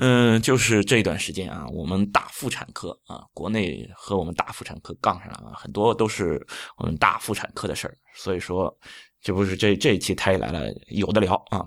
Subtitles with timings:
[0.00, 6.44] 嗯，就是这段时间啊，我们大妇产科啊，国内和我们大妇产科杠上了啊，很多都是
[6.76, 8.72] 我们大妇产科的事儿，所以说，
[9.20, 11.66] 这不是这这一期他也来了，有的聊啊，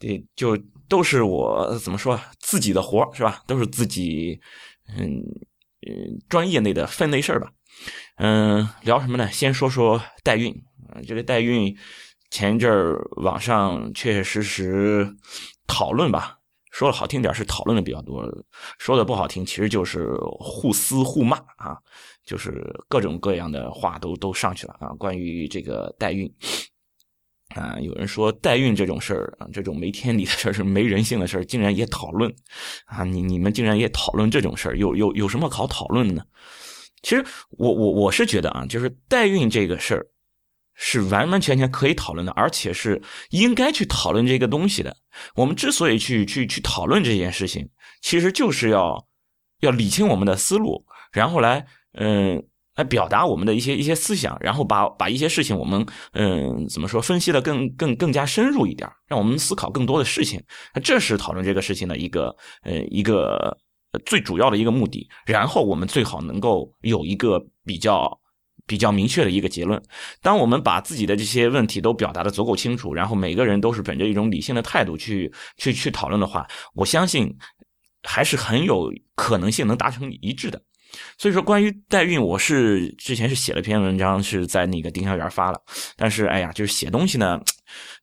[0.00, 0.56] 对，就
[0.88, 3.42] 都是我怎么说自己的活是吧？
[3.46, 4.40] 都是自己
[4.96, 5.20] 嗯
[5.86, 7.52] 嗯专业内的分内事儿吧。
[8.16, 9.30] 嗯，聊什么呢？
[9.30, 10.50] 先说说代孕
[10.88, 11.76] 啊，这个代孕
[12.30, 15.14] 前一阵儿网上确确实实
[15.66, 16.37] 讨论吧。
[16.70, 18.22] 说的好听点是讨论的比较多，
[18.78, 21.76] 说的不好听其实就是互撕互骂啊，
[22.24, 24.88] 就是各种各样的话都都上去了啊。
[24.98, 26.30] 关于这个代孕
[27.54, 32.32] 啊，有人说代孕这种事儿啊，这种没天理的事儿是没人性的事儿，竟然也讨论
[32.84, 33.02] 啊！
[33.04, 36.22] 你你们竟然也讨论这种事儿，有有有什么好讨论的呢？
[37.02, 40.06] 其实我我我是觉得啊，就是代孕这个事儿。
[40.80, 44.96] 是完完全全可以讨论的，而且是应该去讨论这个东西的。
[45.34, 47.68] 我们之所以去去去讨论这件事情，
[48.00, 49.08] 其实就是要
[49.60, 52.40] 要理清我们的思路，然后来嗯
[52.76, 60.40] 来表达我们的一些一些思想，然后把把一些事情我们嗯怎么说分析的更更更加深入一点，让我们思考更多的事情。
[60.84, 63.58] 这是讨论这个事情的一个呃一个
[64.06, 65.08] 最主要的一个目的。
[65.26, 68.16] 然后我们最好能够有一个比较。
[68.68, 69.82] 比较明确的一个结论。
[70.22, 77.34] 当我们把自己的这些问题都表达的足够清楚，然后每个人都是本着一种理性的态度去去去讨论的话，我相信
[78.04, 80.62] 还是很有可能性能达成一致的。
[81.18, 85.60] 所以说，关于代孕，我是之前是写了篇文章，是在那个丁香园发了。
[85.96, 87.38] 但是，哎呀，就是写东西呢，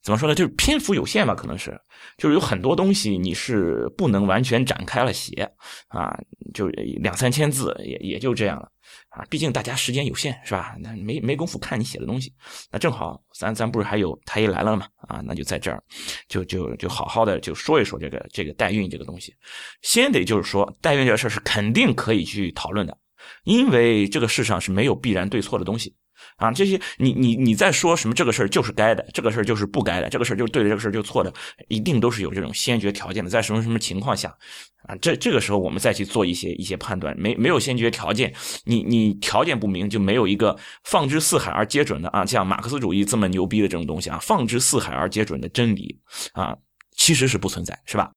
[0.02, 0.36] 怎么说呢？
[0.36, 1.80] 就是篇幅有限吧，可能是，
[2.18, 5.50] 就是有很多东西你是不能完全展开了写
[5.88, 6.16] 啊，
[6.54, 8.72] 就两三千字，也也就这样了。
[9.10, 10.76] 啊，毕竟大家时间有限，是吧？
[10.80, 12.34] 那没没工夫看你写的东西，
[12.72, 14.88] 那正好，咱咱不是还有太医来了嘛？
[15.08, 15.82] 啊，那就在这儿，
[16.28, 19.34] 就就就好好的就说一说这个这个代孕这个东西。
[19.82, 22.96] 先得就是说，代孕这事是肯定可以去讨论的，
[23.44, 25.96] 因为这个世上是没有必然对错的东西。
[26.38, 28.14] 啊，这些你你你在说什么？
[28.14, 31.34] 这个事儿就是该的，这个事儿就是不该的，这个事儿就是对的，这个事儿就错的，
[31.70, 33.30] 一定都是有这种先决条件的。
[33.30, 34.36] 在什么什么情况下，
[34.84, 38.34] 啊，这这个时候我们再去做一些一些判断，没没有先决条件，
[38.66, 45.98] 你你条件不明，就没有一个放之四海而皆准的啊，像马克思主义这么牛逼的这种东西啊，放之四海而皆准的真理
[46.34, 46.56] 啊，
[46.98, 48.12] 其实是不存在，是吧？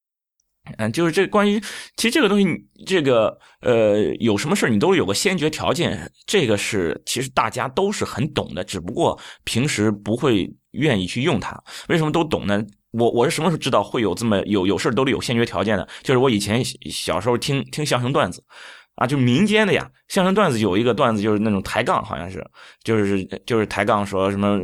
[0.76, 1.58] 嗯，就是这关于，
[1.96, 2.46] 其实这个东西，
[2.86, 11.58] 这个呃，有什么事你都有个先决条件，这个是其实大家都是很懂的，只不过平时不会愿意去用它。
[11.88, 12.62] 为什么都懂呢？
[12.92, 15.86] 我我是什么时候知道会有这么有有事都得有先决条件的？
[16.02, 18.42] 就是我以前小时候听听相声段子。
[18.98, 22.44] 啊，就民间的呀，相声段子有一个段子，就是那种抬杠，好像是，
[22.82, 24.58] 就是就是抬杠，说什么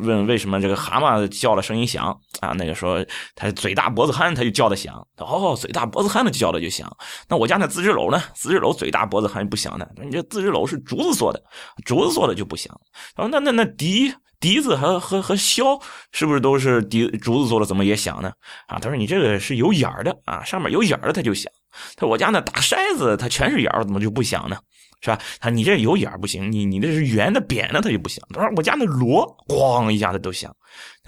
[0.00, 2.06] 问为什么这个蛤蟆叫的声音响
[2.40, 2.52] 啊？
[2.58, 3.04] 那个说
[3.36, 4.94] 他嘴大脖子憨，他就叫的响。
[5.18, 6.90] 哦，嘴大脖子憨的叫的就响。
[7.28, 8.20] 那我家那自制楼呢？
[8.34, 9.88] 自制楼嘴大脖子憨不响的。
[10.02, 11.40] 你这自制楼是竹子做的，
[11.84, 12.76] 竹子做的就不响。
[13.14, 15.80] 然后那那那笛笛子和和和箫
[16.10, 17.64] 是不是都是笛竹子做的？
[17.66, 18.32] 怎么也响呢？
[18.66, 21.52] 啊，他说你这个是有眼儿的啊，上面有眼儿的它就响。
[21.96, 24.56] 他我家那大筛子，它全是眼儿，怎么就不响呢？
[25.00, 25.18] 是吧？
[25.40, 28.24] 他你这有眼儿不行，你你这是圆的、扁的，它就不响。
[28.32, 30.54] 他说我家那锣，咣一下子都响。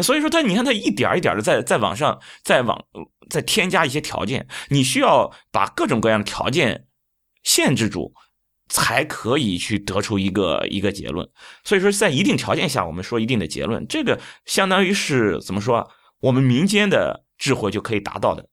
[0.01, 2.77] 所以说他，你看他一点一点的在在往上，再往
[3.31, 6.87] 再添加一些条件，你需要把各种各样的条件
[7.45, 8.13] 限制住，
[8.69, 11.29] 才可以去得出一个一个结论。
[11.63, 15.89] 所以说，在一定条件下，我们说一定的结论，这个相当于是怎么说？
[16.19, 18.49] 我们民间的智慧就可以达到的。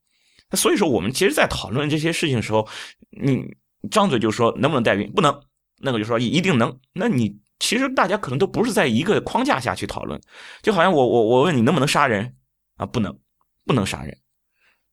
[0.53, 2.67] 所以说，我们其实，在讨论这些事情的时候，
[3.09, 3.43] 你
[3.89, 5.41] 张嘴就说能不能代孕，不能，
[5.79, 6.79] 那个就说一定能。
[6.93, 10.19] 那你其实大家可能都不是在一个框架下去讨论，
[10.61, 12.35] 就好像我我我问你能不能杀人
[12.77, 12.85] 啊？
[12.85, 13.17] 不能，
[13.65, 14.17] 不能杀人。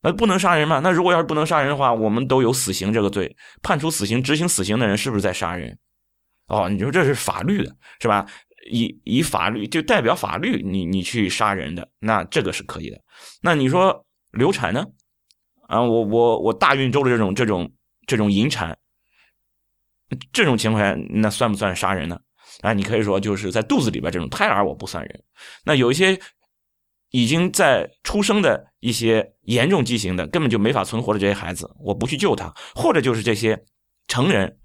[0.01, 0.79] 那不能杀人嘛？
[0.79, 5.77] 那如果要是不能杀人的话，我们都有死刑这个罪，判处死刑、执行死刑的人是不是在杀人？
[6.47, 8.25] 哦，你说这是法律的，是吧？
[8.71, 13.01] 以以法律就代表法律，你你去杀人的，那这个是可以的。
[13.43, 14.87] 那你说流产呢？
[15.69, 17.71] 啊，我我我大运周的这种这种
[18.07, 18.77] 这种引产，
[20.33, 22.19] 这种情况下，那算不算杀人呢？
[22.63, 25.25] 啊，你可以说就是在肚子里边这种胎儿，我不算人。
[25.65, 26.19] 那有一些
[27.11, 33.63] 已经在出生的一些严重畸形的，根本就没法存活的这些孩子，我不去救他，或者就是这些
[34.07, 34.59] 成人，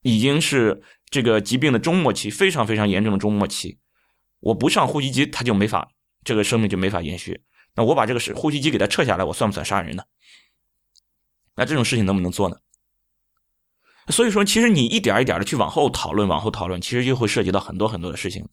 [0.00, 3.78] 已经是这个疾病的中末期，非常非常严重的中末期，
[4.40, 5.90] 我不上呼吸机，他就没法，
[6.24, 7.42] 这个生命就没法延续。
[7.74, 10.02] 那我把这个是呼吸机给他撤下来，我算不算杀人呢？
[11.56, 12.56] 那这种事情能不能做呢？
[14.08, 18.46] 所以说，其实你一点一点的去往后讨论，往后讨论，其实就会涉及到很多很多的事情。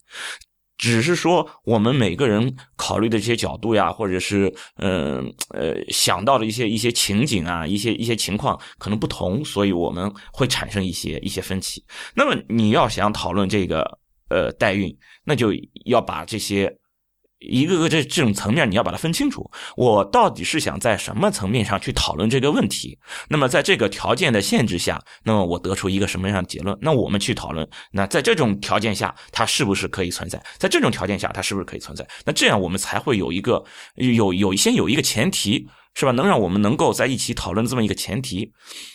[0.78, 11.84] 只是说，我们每个人考虑的这些角度呀，或者是嗯呃想到的一些一些情景啊，一些一些情况可能不同，所以我们会产生一些一些分歧。
[12.16, 14.00] 那么你要想讨论这个
[14.30, 15.52] 呃代孕，那就
[15.86, 16.79] 要把这些。
[17.40, 19.50] 一个个这这种层面，你要把它分清楚。
[19.78, 23.00] 我到底是想在什么层面上去讨论这个问题？
[23.30, 26.78] 那么在这个条件的限制下，那么我得出一个什么样的结论？
[26.82, 27.68] 那我们去讨论。
[27.92, 30.42] 那在这种条件下，它是不是可以存在？
[30.58, 32.06] 在这种条件下，它是不是可以存在？
[32.26, 33.64] 那这样我们才会有一个
[33.96, 35.66] 有有先有一个前提，
[35.96, 36.12] 是吧？
[36.12, 38.52] 能让我们能够在一起讨论这么一个前提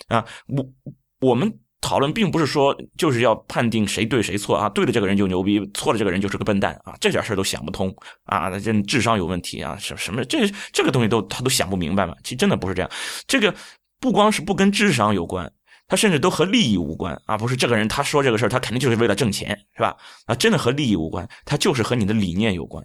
[0.09, 0.25] 啊。
[0.49, 1.61] 我我们。
[1.85, 7.95] 讨论并不是说就是要判定谁对谁错啊，对的这个人就牛逼，错的这个人就是个笨蛋啊，这点事儿都想不通
[8.25, 12.15] 啊，这智商有问题啊，什什么这这个东西都他都想不明白嘛。
[12.25, 12.91] 其实真的不是这样，
[13.27, 13.55] 这个
[14.01, 15.53] 不光是不跟智商有关，
[15.87, 19.95] 他甚至都和利益无关啊，不是这个人他说这个事儿，他肯定就是为了挣钱，是吧？
[20.25, 22.83] 啊，真的和利益无关，他就是和你的理念有关。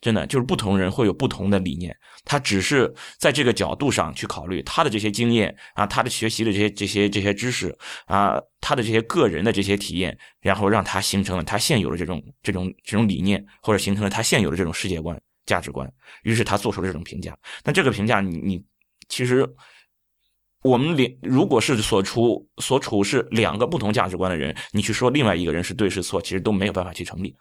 [0.00, 15.90] 真的就是不同人会有不同的理念，他只是在这个角度上去考虑他的这些经验啊，他的学习的这些这些这些知识啊，他的这些个人的这些体验，然后让他形成了他现有的这种这种这种理念，或者形成了他现有的这种世界观价值观，
[16.22, 17.36] 于是他做出了这种评价。
[17.64, 18.62] 那这个评价，你你
[19.08, 19.48] 其实
[20.62, 27.34] 我们连如果是所处所处是两个不同价值观的人，你去说另外一个人是对是错，其实都没有办法去成立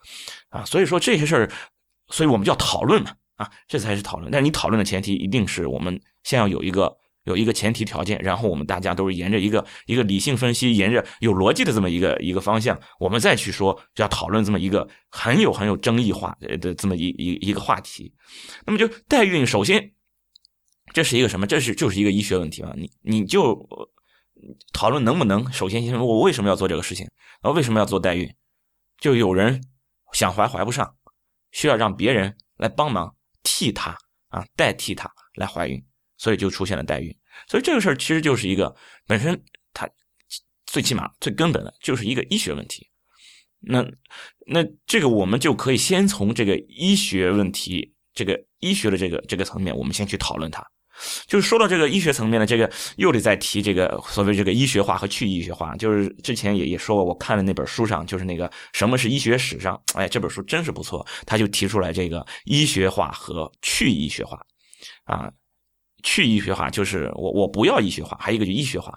[0.49, 0.63] 啊。
[0.63, 1.51] 所以说这些事儿。
[2.09, 4.31] 所以我们就要讨论嘛，啊，这才是讨论。
[4.31, 18.13] 但是你讨论的前提一定是我们先要有一个有一个前提条件，然后我们大家都是沿着一个一个理性分析，沿着有逻辑的这么一个一个方向，我们再去说就要讨论这么一个很有很有争议化的这么一一一个话题。
[18.65, 19.91] 那么就代孕，首先
[20.93, 21.47] 这是一个什么？
[21.47, 22.71] 这是就是一个医学问题嘛？
[22.75, 23.67] 你你就
[24.71, 25.51] 讨论能不能？
[25.51, 27.07] 首先先我为什么要做这个事情？
[27.41, 28.31] 然后为什么要做代孕？
[28.99, 29.63] 就有人
[30.13, 30.95] 想怀怀不上。
[31.55, 33.97] 需要让别人来帮忙替她
[34.27, 35.81] 啊，代替她来怀孕，
[36.17, 37.17] 所以就出现了代孕。
[37.47, 38.75] 所以这个事儿其实就是一个
[39.07, 39.41] 本身
[39.73, 39.89] 它
[40.65, 42.89] 最起码最根本的就是一个医学问题。
[43.61, 43.81] 那
[44.47, 50.61] 那这个我们就可以先从这个医学问题，这个医学的这个这个层面，我们先去讨论它。
[51.27, 55.75] 就是说到这个医学层面的这个，又得再提这个所谓这个医学化和去医学化。
[55.75, 64.39] 就是之前也也说过，我看了那本书上，就是那个什么是医学史上，哎，这本书真是不错，他就提出来这个医学化和去医学化，
[65.03, 65.29] 啊，
[66.03, 68.93] 去医学化就是我我不要医学化，还有一个就医学化，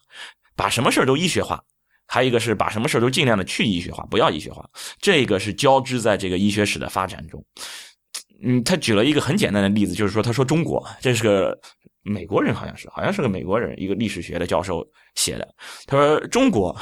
[0.55, 1.61] 把什么事儿都医学化，
[2.07, 4.65] 还有一个是把什么事儿都尽量的去医学化，不要医学化，
[5.01, 7.45] 这个是交织在这个医学史的发展中。
[8.41, 11.59] 嗯，他举了一个很简单的例子，就是说，他说中国这是个。
[12.09, 15.55] 美国人好像是，好像是个美国人，一个历史学的教授写的。
[15.87, 16.77] 他说中国，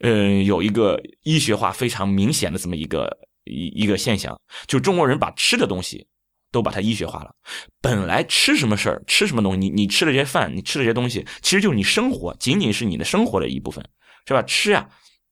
[0.00, 3.10] 嗯，有一个医学化非常明显的这么一个
[3.44, 6.06] 一一个现象，就中国人把吃的东西
[6.50, 7.34] 都把它医学化了。
[7.80, 13.84] 本来吃什么事儿，吃什么东西，你你吃了这些饭，你吃了这些东西，其实就是你生活，仅仅是你的生活的一部分，
[14.26, 14.42] 是吧？
[14.42, 14.88] 吃啊，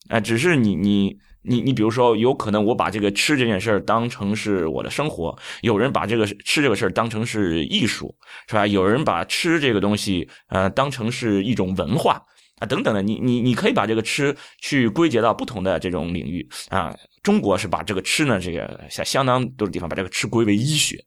[0.08, 1.18] 啊，只是你你。
[1.42, 8.14] 你你比如说，有可能我把这个吃这件事儿当成是我的生活，有人把这个吃这个事儿当成是艺术，
[8.46, 8.66] 是吧？
[8.66, 12.22] 有人把吃这个东西呃当成是一种文化
[12.58, 13.00] 啊等等的。
[13.00, 16.94] 你你你可以把这个吃去归结到不同的这种领域啊。
[17.22, 21.02] 中国是把这个吃呢，这个相相当多的地方把这个吃归为医学，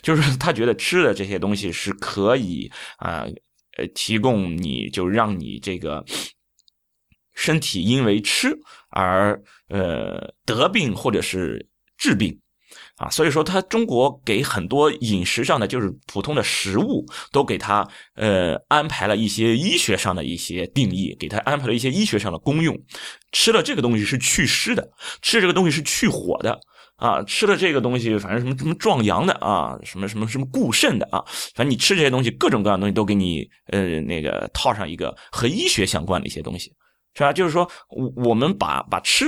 [0.00, 3.26] 就是他觉得吃的这些东西是可以啊
[3.76, 6.02] 呃提供你就让你这个。
[7.36, 8.48] 身体因为吃
[8.90, 12.36] 而呃得病或者是治病，
[12.96, 22.76] 啊，所以说他中国给很多饮食上的就是普通的食物都给他呃安排了一些医学上的一些定义，给他安排了一些医学上的功用。
[23.32, 24.90] 吃了这个东西是去湿的，
[25.20, 26.58] 吃这个东西是去火的
[26.96, 31.22] 啊，吃了这个东西反正什么什么壮阳的啊，什么什么什么固肾的啊，
[31.54, 36.72] 反正你吃这些东西各种各样的东西都给你呃那个套上一个和医学相关的一些东西。
[37.16, 37.32] 是吧？
[37.32, 39.24] 就是说，我我们把把吃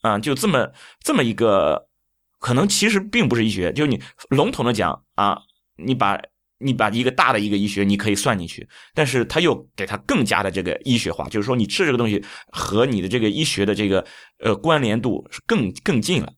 [0.00, 0.68] 啊，就这么
[1.04, 1.86] 这么一个，
[2.40, 3.72] 可能其实并不是医学。
[3.72, 5.38] 就是你笼统的讲啊，
[5.76, 6.18] 你把
[6.58, 14.04] 你把一个大的一个医学你可以算进去，但是他又给它更加的这个医学化，就是说你吃这个东西和你的这个医学的这个
[14.38, 16.32] 呃关联度是更更近了。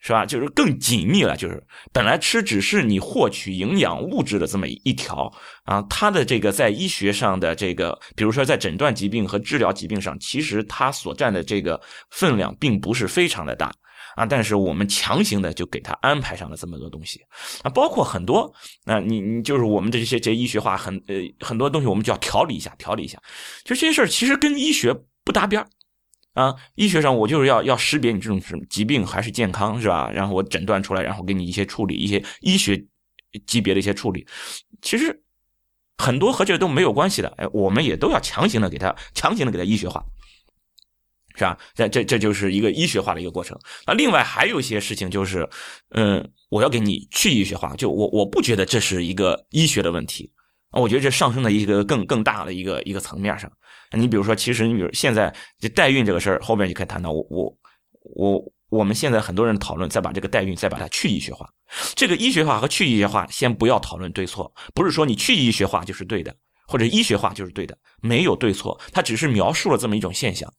[0.00, 0.24] 是吧？
[0.26, 1.36] 就是更紧密了。
[1.36, 5.30] 就是本来吃只是你获取营养物质的这么一条
[5.64, 11.80] 啊，它的这个在医学上的这个，比如说在诊断疾病和治疗疾病上，其实它所占的这个
[12.10, 13.70] 分量并不是非常的大
[14.16, 14.24] 啊。
[14.24, 17.20] 但是我们强行的就给他安排上了这么多东西
[17.62, 18.52] 啊，包括很多
[18.86, 23.18] 啊，你你就是我们这些这医学化很呃很多东西，我们就要调理一下，调理一下。
[23.64, 25.68] 就这些事儿其实跟医学不搭边儿。
[26.34, 30.08] 啊，医学上我就是要要识别你这种什么疾病还是健康，是吧？
[30.12, 32.86] 然后我诊断出来，然后给你一些处理，一些医学
[33.46, 34.26] 级别的一些处理。
[34.80, 35.22] 其实
[35.98, 40.04] 很多和这都没有关系的，哎，我们也都要强行的给他强行的给他医学化，
[41.34, 41.58] 是吧？
[41.74, 43.58] 这这这就是一个医学化的一个过程。
[43.86, 45.48] 那另外还有一些事情就是，
[45.90, 50.32] 嗯，我要给你去医学化，就我我不觉得这是一个医学的问题。
[50.72, 53.50] 我觉得这上升的一个更更大的一个一个层面上。
[53.92, 57.58] 你比如说，其实你比如现在这代孕这个事儿，后面就可以谈到我我
[58.02, 61.48] 我我们现在很多人讨论，再把这个代孕再把它去医学化。
[61.94, 66.34] 这个医学化和去医学化，先不要讨论对错，不是说你去医学化就是对的，
[66.66, 70.52] 或者医学化就是对的，没有对错，它只是描述了这么一种现象。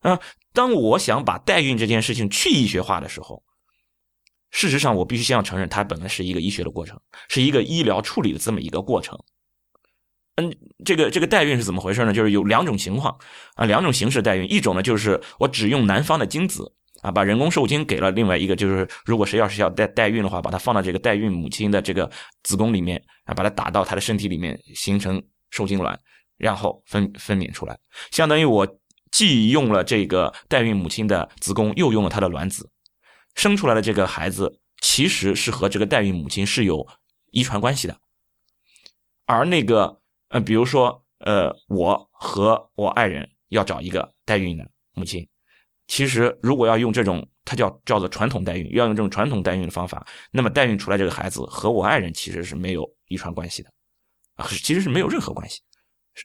[0.00, 0.20] 啊，
[0.52, 3.42] 当我想把代孕这件事情去医学化的时候。
[4.52, 9.18] 事实上，我必须先要承认，它本来是一个医学的过程，是一个医疗处理的这么一个过程。
[10.36, 12.12] 嗯，这个这个代孕是怎么回事呢？
[12.12, 13.18] 就是有两种情况
[13.54, 14.50] 啊，两种形式代孕。
[14.50, 22.10] 一种呢，就是我只用男方的精子啊，把人工受精给了另外一个，就是如果谁要是要代代孕的话，把它放到这个代孕母亲的这个
[22.42, 25.98] 子宫里面啊，把它打到她的身体里面，形成受精卵，
[26.36, 27.78] 然后分分娩出来，
[28.10, 28.68] 相当于我
[29.10, 32.70] 既用了这个代孕母亲的子宫，又用了她的卵子。
[33.34, 36.86] 生出来的这个孩子其实是和这个代孕母亲是有
[37.30, 37.96] 遗传关系的，
[39.26, 45.26] 而那个呃，比如说呃，我和我爱人要找一个代孕的母亲，
[45.86, 53.70] 其实如果要用这种，它叫叫做传统代孕，要用这种传统代孕的方法，那么代孕出来这个孩子和我爱人其实是没有遗传关系的，
[54.34, 55.60] 啊，其实是没有任何关系，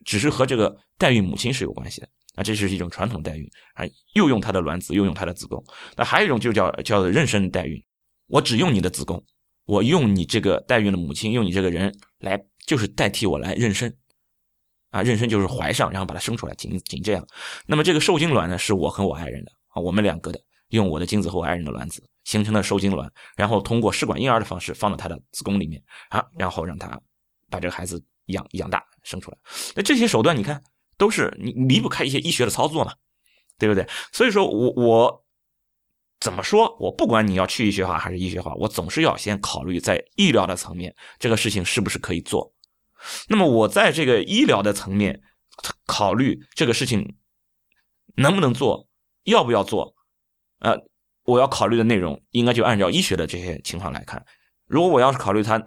[0.05, 2.09] 只是和这个代孕母亲是有关系的。
[2.35, 5.61] 啊，这是一种传统代孕啊，又用她的卵子，又用她的子宫。
[5.97, 7.83] 那还有一种就叫叫做妊娠代孕，
[8.27, 9.21] 我只用你的子宫，
[9.65, 13.93] 我用你这个代孕的母亲，用你这个人来，就是代替我来妊娠。
[14.89, 17.25] 啊，妊娠就是怀上，然后把它生出来，仅仅这样。
[17.65, 26.99] 那么这个受精卵呢，是我和我爱人的啊，我们两个的，用我的精子和我爱人的卵子形成的受精卵，然后通过试管婴儿的方式放到他的子宫里面啊，然后让他
[27.49, 29.37] 把这个孩子养养大生出来。
[29.75, 30.61] 那这些手段，你看。
[30.97, 32.93] 都是你离不开一些医学的操作嘛，
[33.57, 33.83] 对不对？
[34.11, 35.25] 所以说我我
[36.21, 36.77] 怎么说？
[36.79, 42.53] 我不管你要去医学化还是医学化，我总是要先考虑在医疗的层面，这个事情是不是可以做。
[43.27, 45.19] 那么我在这个医疗的层面
[45.87, 47.17] 考虑这个事情
[48.15, 48.87] 能不能做，
[49.23, 49.95] 要不要做？
[50.59, 50.77] 呃，
[51.23, 54.23] 我要考虑的内容应该就按照医学的这些情况来看。
[54.67, 55.65] 如果我要是考虑它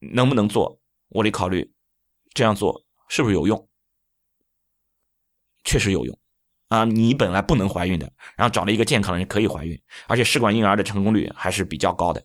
[0.00, 1.72] 能不能做，我得考虑
[2.34, 3.68] 这样做是不是有用。
[5.62, 6.18] 确实有用，
[6.72, 12.24] 啊，你本来不能怀孕的，然后找了一个健康的人可以怀孕，而且试管婴儿的成功率还是比较高的。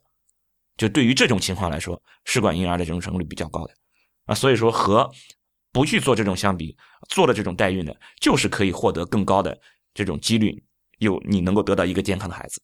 [0.77, 3.73] 就对于这种情况来说，试管婴儿的这种成功率比较高的，
[4.23, 5.11] 啊，所以说和
[5.73, 6.77] 不去做这种相比，
[7.09, 9.59] 做了这种代孕的，就是可以获得更高的
[9.93, 10.63] 这种几率，
[10.99, 12.61] 有你能够得到一个健康的孩子。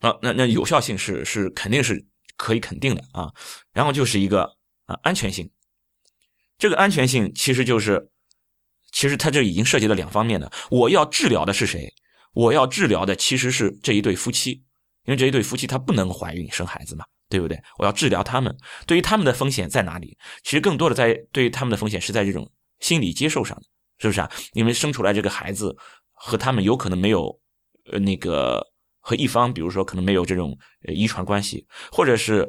[0.00, 2.04] 啊，那那有效性是是肯定是
[2.36, 3.32] 可以肯定的啊。
[3.72, 4.42] 然后就是一个
[4.86, 5.48] 啊安全性，
[6.58, 8.10] 这个安全性其实就是。
[8.92, 11.92] 其实他这已经涉及了两方面的，我要治疗的是谁？
[12.32, 14.52] 我要治疗的其实是这一对夫妻，
[15.04, 17.60] 因为这一对夫妻他不能怀孕生孩子嘛，对不对？
[17.78, 18.56] 我要治疗他们，
[18.86, 20.16] 对于他们的风险在哪里？
[20.44, 23.60] 其实更多的在对于他们的风险是在这种心理接受上，
[23.98, 24.30] 是不是啊？
[24.52, 25.76] 因为生出来这个孩子
[26.12, 27.36] 和他们有可能没有，
[27.92, 28.64] 呃，那个
[29.00, 32.48] 和一方，比如说可能没有这种遗传关系，或者是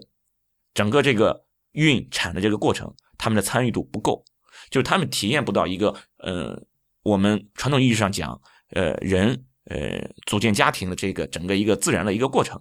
[0.76, 4.24] 整个这个孕产的这个过程，他们的参与度不够。
[4.70, 6.62] 就是他们体验不到一个，呃，
[7.04, 12.60] 我们传统意义上讲，呃，人，呃，组建家庭的这个整个一个自然的一个过程，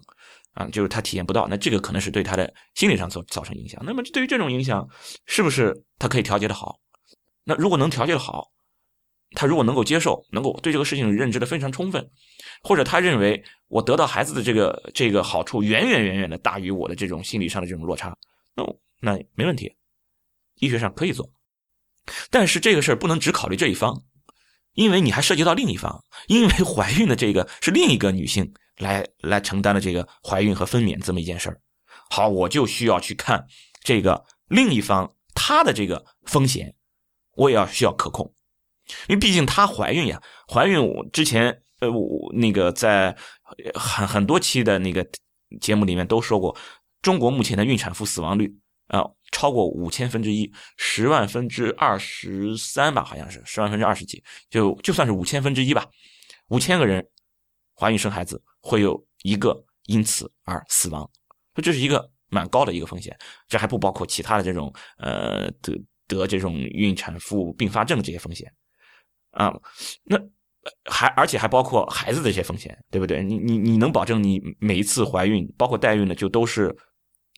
[0.53, 3.81] 啊，就是他体验不到，那这个可能是对他的心理上造造成影响。
[3.85, 4.87] 那么对于这种影响，
[5.25, 6.79] 是不是他可以调节的好？
[7.43, 8.51] 那如果能调节的好，
[9.31, 12.09] 他如果能够接受，能够对这个事情认知的非常充分，
[12.63, 18.15] 或者他认为我得到孩子的这个这个好处远远远远的大于我的这种心理上的这种落差，
[18.55, 18.63] 那
[18.99, 19.73] 那没问题，
[20.55, 21.31] 医学上可以做。
[22.29, 24.03] 但是这个事儿不能只考虑这一方，
[24.73, 31.59] 因为你还涉及到另一方，因为怀孕的这个是另一个女性来来承担的这个怀孕和分娩这么一件事儿。
[32.09, 33.45] 好，我就需要去看
[33.83, 36.73] 这个另一方她的这个风险，
[37.35, 38.33] 我也要需要可控，
[39.07, 43.15] 因为毕竟她怀孕呀，怀孕我之前呃我那个在
[43.73, 45.07] 很很多期的那个
[45.59, 46.57] 节目里面都说过，
[47.01, 48.53] 中国目前的孕产妇死亡率
[48.91, 55.85] 啊超过五千分之一，十万分之二十三吧，好像是十万分之二十几，就就算是五千分之一吧，
[56.49, 57.03] 五千个人
[57.75, 61.09] 怀孕生孩子会有一个因此而死亡，
[61.55, 63.17] 说这是一个蛮高的一个风险，
[63.47, 65.75] 这还不包括其他的这种呃得
[66.07, 68.53] 得这种孕产妇并发症这些风险
[69.31, 69.51] 啊，
[70.03, 70.19] 那。
[70.85, 73.23] 还而且还包括孩子的一些风险，对不对？
[73.23, 76.71] 你你你能保证你每一次怀孕，包括代孕的，就都是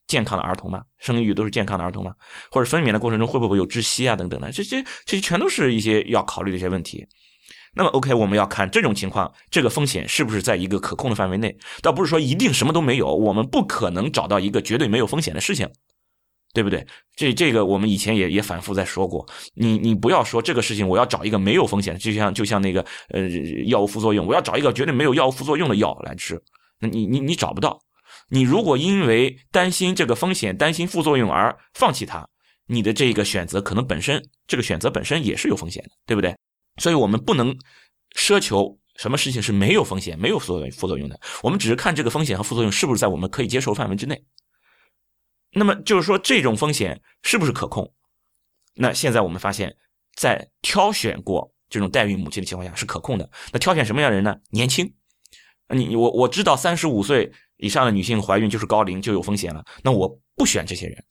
[0.08, 0.82] 健康的儿童吗？
[1.00, 2.14] 生育都是健康的儿童吗？
[2.52, 4.52] 或者分娩的过程中会不会有窒息啊等等的？
[4.52, 7.06] 这些这些全都是一些要考虑的一些问题。
[7.76, 11.56] 那么 OK，我们要看这种情况，这个风险是不是在一个可控的范围内？
[11.82, 15.70] 倒不是说一定什么都没有，我们不可能找到一个绝对没有风险的事情。
[16.56, 16.86] 对不对？
[17.16, 19.28] 这这个我们以前也也反复在说过。
[19.56, 23.28] 你你不要说这个事情，我要找一个没有风险，就像就像那个呃
[23.66, 26.40] 药物副作用，我要找一个绝对没有药物副作用的药来吃，
[26.80, 27.80] 那你你你找不到。
[28.34, 32.28] 你如果因为担心这个风险、担心副作用而放弃它，
[32.66, 36.36] 你的这个选择可能本身这个选择本身也是有风险的，对不对？
[36.78, 37.56] 所以我们不能
[38.18, 44.26] 奢求什么事情是没有风险、没有副作用副作用的，我们只是看这个风险和副作用是不是在我们可以接受范围之内。
[45.52, 47.94] 那么就是说，这种风险是不是可控？
[48.74, 49.76] 那现在我们发现，
[50.16, 53.30] 在挑选过这种代孕母亲的情况下是可控的。
[53.52, 54.36] 那挑选什么样的人呢？
[54.50, 54.92] 年轻。
[55.70, 59.64] 你我我知道，三十五岁以上的女性怀孕就是高龄就有风险了。
[59.84, 61.04] 那我不选这些人，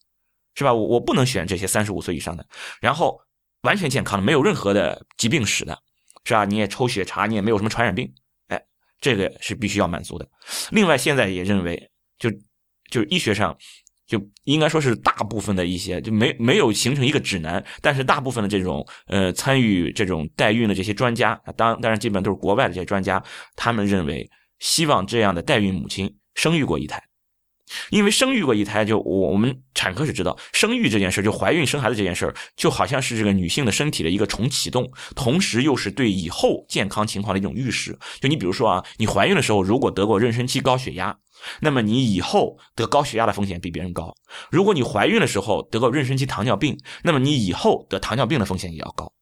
[0.55, 0.73] 是吧？
[0.73, 2.47] 我我不能选这些三十五岁以上的，
[2.81, 3.19] 然后
[3.63, 5.79] 完全健康的，没有任何的疾病史的，
[6.25, 6.45] 是吧？
[6.45, 8.13] 你也抽血查，你也没有什么传染病，
[8.49, 8.63] 哎，
[9.01, 10.29] 这个是必须要满足的。
[10.71, 12.31] 另外，现在也认为，就
[12.91, 13.57] 就医学上。
[14.05, 23.23] 就应该说是大部分的一些就没没有形成一个指南，但是大部分的这种呃参与这种代孕的这些专家，当当然基本都是国外的这些专家，
[23.57, 27.03] 他们认为希望这样的代孕母亲生育过一胎，
[27.91, 37.99] 因为生育过一胎，就我我们产科是知道，生育这件事就怀孕生孩子这件事就好像是这个女性的身体的一个重启动，同时又是对以后健康情况的一种预示。
[38.21, 41.19] 就你比如说啊，你怀孕的时候如果得过妊娠期高血压。
[41.59, 44.15] 那么你以后得高血压的风险比别人高。
[44.49, 49.13] 如果你怀孕的时候得过妊娠期糖尿病，那么你以后得糖尿病的风险也要高。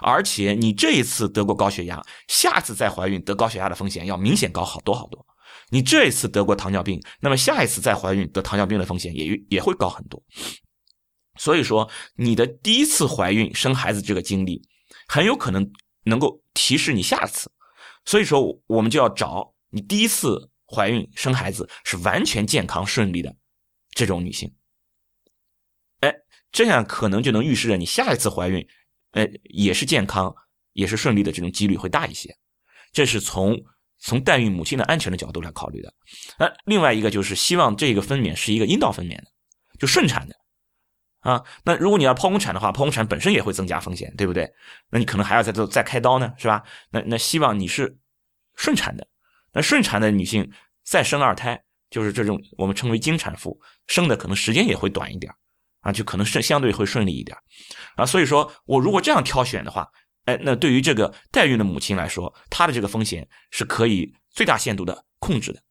[0.00, 5.24] 而且你这一次得过高血压，下次再怀孕得高血压的风险要明显高好多好多。
[5.70, 10.22] 你这一次得过糖尿病，那么下一次再怀孕得糖尿病的风险也也会高很多。
[11.36, 14.62] 所以说，你的第一次怀孕生孩子这个经历，
[15.06, 15.70] 很有可能
[16.04, 17.50] 能够提示你下次。
[18.04, 20.50] 所以说，我们就要找你第一次。
[20.70, 23.34] 怀孕生孩子是完全健康顺利的
[23.92, 24.54] 这种女性，
[26.00, 26.14] 哎，
[26.52, 28.68] 这样可能就能预示着你下一次怀孕，
[29.12, 30.36] 哎，也是健康
[30.74, 32.36] 也是顺利的这种几率会大一些。
[32.92, 33.58] 这是从
[33.98, 35.92] 从代孕母亲的安全的角度来考虑的。
[36.38, 39.24] 那另外一个就是希望这个分娩是一个阴道分娩的，
[39.78, 40.36] 就顺产的
[41.20, 41.42] 啊。
[41.64, 44.50] 那如果你要剖宫产的话，剖宫产本身也会增加风险，对不对？
[44.90, 46.62] 那你可能还要再做再开刀呢，是吧？
[46.90, 47.98] 那那希望你是
[48.54, 49.06] 顺产的。
[49.52, 50.50] 那顺产的女性
[50.84, 55.32] 再生二胎，就是这种我们称为经产妇，生的可能时间也会短一点
[55.80, 57.36] 啊，就可能是相对会顺利一点
[57.96, 58.06] 啊。
[58.06, 59.88] 所以说我如果这样挑选的话，
[60.28, 65.62] 哎，那对于这个代孕的母亲来说，她的这个风险是可以最大限度的控制的。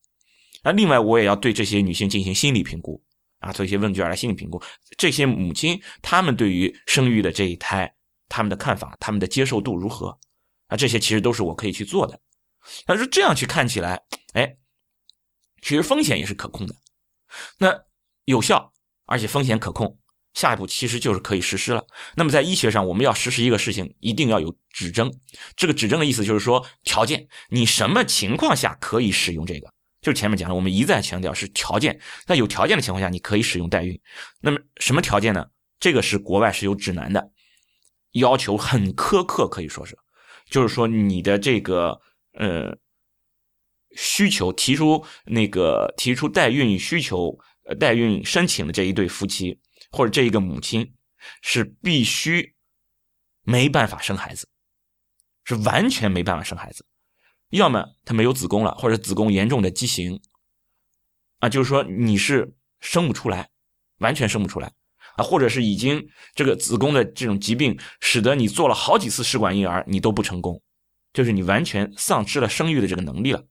[0.63, 2.99] 那另外，我也要对这些女性进行心理评估
[3.37, 4.59] 啊，做一些问卷来心理评估
[4.97, 7.93] 这些母亲她们对于生育的这一胎，
[8.27, 10.17] 她们的看法，她们的接受度如何
[10.69, 10.75] 啊？
[10.75, 12.19] 这些其实都是我可以去做的。
[12.87, 14.01] 但是这样去看起来，
[14.33, 14.57] 哎，
[15.61, 16.73] 其实风险也是可控的，
[17.59, 17.79] 那
[18.25, 18.73] 有效
[19.05, 19.99] 而且风险可控，
[20.37, 21.83] 下一步其实就是可以实施了。
[22.15, 25.11] 那么在医学上，我们要实施一个事情，一定要有指征。
[25.55, 29.67] 这个指征的意思就是说，条件，你什么情况下可以使用这个？
[30.01, 31.99] 就是前面讲的，我们一再强调是条件。
[32.25, 33.99] 在有条件的情况下，你可以使用代孕。
[34.39, 35.47] 那么什么条件呢？
[35.79, 37.31] 这个是国外是有指南的，
[38.13, 39.97] 要求很苛刻，可以说是，
[40.49, 41.99] 就是说你的这个。
[42.39, 42.77] 呃，
[43.95, 47.35] 需求提出那个提出代孕需求、
[47.79, 49.59] 代孕申请的这一对夫妻
[49.91, 50.93] 或者这一个母亲
[51.41, 52.55] 是必须
[53.43, 54.47] 没办法生孩子，
[55.43, 56.85] 是完全没办法生孩子，
[57.49, 60.21] 要么她没有子宫了，或者子宫严重的畸形
[61.39, 63.49] 啊，就是说你是生不出来，
[63.99, 64.73] 完全生不出来
[65.15, 70.61] 啊，或者是已经这个子宫的这种疾病使得你做了好几次试管婴儿你都不成功。
[71.13, 73.47] 就是你完全丧失了生育的这个能力了，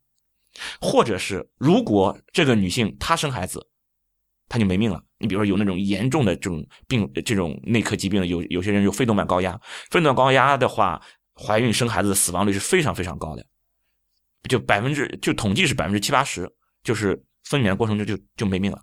[0.80, 3.66] 或者是如果这个女性她生孩子，
[4.48, 5.02] 她就没命了。
[5.18, 9.58] 你比如说有那种严重的这种病，这种内科疾病的，有有些人有肺动脉高压，
[9.90, 11.00] 肺动脉高压的话，
[11.34, 13.46] 怀孕生孩子的死亡率是非常非常高的。
[14.48, 16.48] 就百分之就统计是百分之七八十，
[16.84, 18.80] 就是分娩的过程中就就没命了。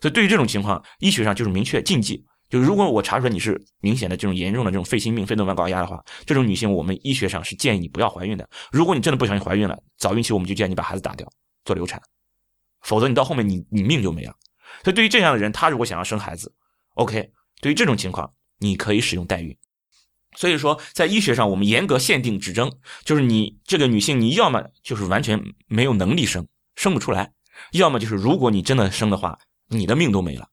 [0.00, 8.48] 所以对于这种情况，医学上就是明确禁忌，就如果我查出来你是明显的这种严重的这种肺心病、肺动脉高压的话，这种女性我们医学上是建议你不要怀孕的。
[8.72, 11.28] 如果你真的不小心怀孕了，早孕期我们就建议你把孩子打掉
[11.64, 12.00] 做流产，
[12.82, 14.32] 否则你到后面你你命就没了。
[14.84, 16.54] 所以对于这样的人，他如果想要生孩子
[16.94, 19.56] ，OK，对于这种情况你可以使用代孕。
[20.36, 22.70] 所以说，在医学上，我们严格限定指征，
[23.02, 27.32] 就是你这个女性，你要么就是完全没有能力生，生不出来；
[27.72, 29.38] 要么就是如果你真的生的话，
[29.68, 30.48] 你的命都没了。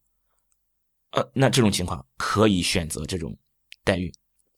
[1.11, 3.38] 呃，那这种情况可以选择这种
[3.83, 4.11] 代孕，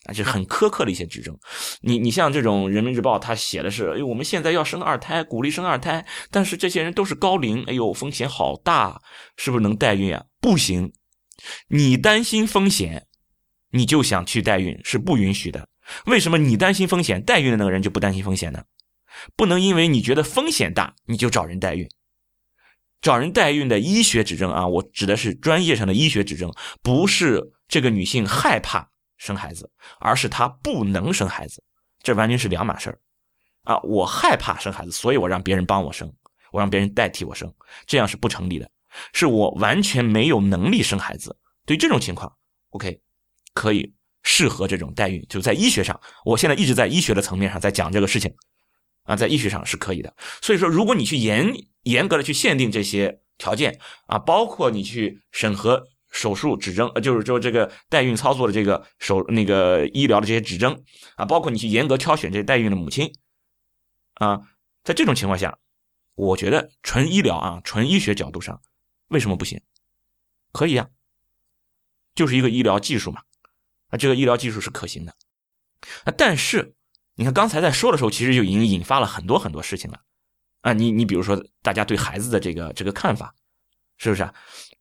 [0.08, 1.38] 啊，这很苛刻的一些指征。
[1.82, 9.02] 你你像这种《人民日报》，他写的是，哎，我们现在要生二胎，鼓励生二胎，但是这些人都是高龄，哎呦，风险好大，
[9.36, 10.24] 是不是能代孕啊？
[10.42, 10.92] 不行，
[11.68, 13.04] 你担心风险。
[13.72, 15.68] 你就想去代孕是不允许的。
[16.06, 18.64] 为什么你担心风险，代孕的那个人就不担心风险呢？
[19.36, 21.86] 不能因为你觉得风险大，你就找人代孕。
[23.02, 26.50] 找人代孕的医学指证啊，我指的是专业上的医学指证，
[26.82, 31.64] 不是这个女性害怕生孩子，而是她不能生孩子，
[32.02, 33.00] 这完全是两码事儿
[33.64, 33.80] 啊！
[33.82, 36.12] 我害怕生孩子，所以我让别人帮我生，
[36.52, 37.54] 我让别人代替我生，
[37.86, 38.70] 这样是不成立的。
[39.14, 42.34] 是我完全没有能力生孩子，对于这种情况
[42.70, 43.02] ，OK。
[43.54, 48.32] 可以适合这种代孕，就在医学上，我现在一直在医学的层面上在讲这个事情，
[49.04, 50.16] 啊，在医学上是可以的。
[50.44, 51.52] 所以说，如果你去严
[51.82, 60.84] 严格的去限定这些条件啊，包括你去审核手术指征，呃，就是说这个代孕操作的这个手那个医疗的这些指征
[61.16, 63.12] 啊，包括你去严格挑选这代孕的母亲
[64.16, 64.42] 啊，
[64.84, 65.58] 在这种情况下，
[66.16, 68.62] 我觉得纯医疗啊，纯医学角度上，
[69.10, 69.62] 为什么不行？
[70.52, 70.90] 可以呀，
[72.16, 73.22] 就是一个医疗技术嘛。
[73.90, 75.14] 啊，这个医疗技术是可行的，
[76.04, 76.76] 啊，但是
[77.16, 80.02] 你看刚才在说的时候，其实就已经引发了很多很多事情了，
[80.60, 83.34] 啊，你你比如说大家对孩子的这个这个看法，
[83.98, 84.34] 是不是啊？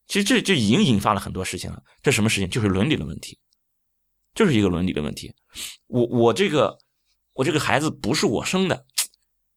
[0.07, 2.49] 其实这这已经引发了很多事情了，这什么事情？
[2.49, 3.39] 就是伦理的问题，
[4.35, 5.35] 就是一个伦理的问题。
[5.87, 6.79] 我我这个
[7.33, 8.87] 我这个孩子不是我生的，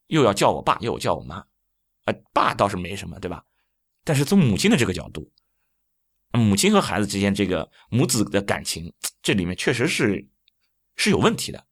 [0.07, 1.37] 又要叫我爸，又要叫我妈，
[2.05, 3.43] 啊，爸倒是没什么，对吧？
[4.03, 5.31] 但是从母亲的这个角度。
[6.31, 10.27] 母亲和孩子之间这个母子的感情，这里面确实是
[10.95, 11.65] 是有问题的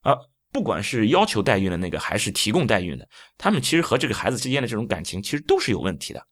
[0.00, 0.16] 啊！
[0.50, 6.26] 不管是要求代孕的那个，还是提供代孕的，他们其实和这个孩子之间的这种感情，其实都是有问题的。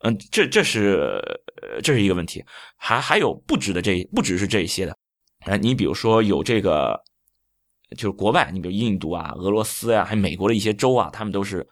[0.00, 1.20] 嗯，这这是
[1.82, 2.44] 这是一个问题，
[2.76, 4.96] 还还有不止的这不只是这一些的
[5.46, 5.56] 啊！
[5.56, 6.98] 你比如说有这个，
[7.96, 11.66] 就是国外，你比如印度啊、俄罗斯呀，还有美国的一些州啊，他们都是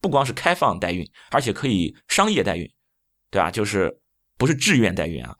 [0.00, 2.68] 不光是开放代孕，而且可以商业代孕，
[3.30, 3.50] 对吧？
[3.50, 3.98] 就是。
[4.38, 5.34] 不是自愿代孕啊，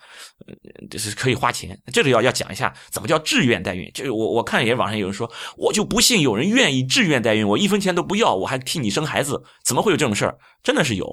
[0.91, 1.81] 就是可以花钱。
[1.93, 3.89] 这里要要讲一下，怎么叫自愿代孕？
[3.95, 10.37] 就是我我看也网上有人说，我就不信有人愿意自愿代孕，我一分钱都不要，我还替你生孩子，怎么会有这种事儿？
[10.65, 11.07] 真的是有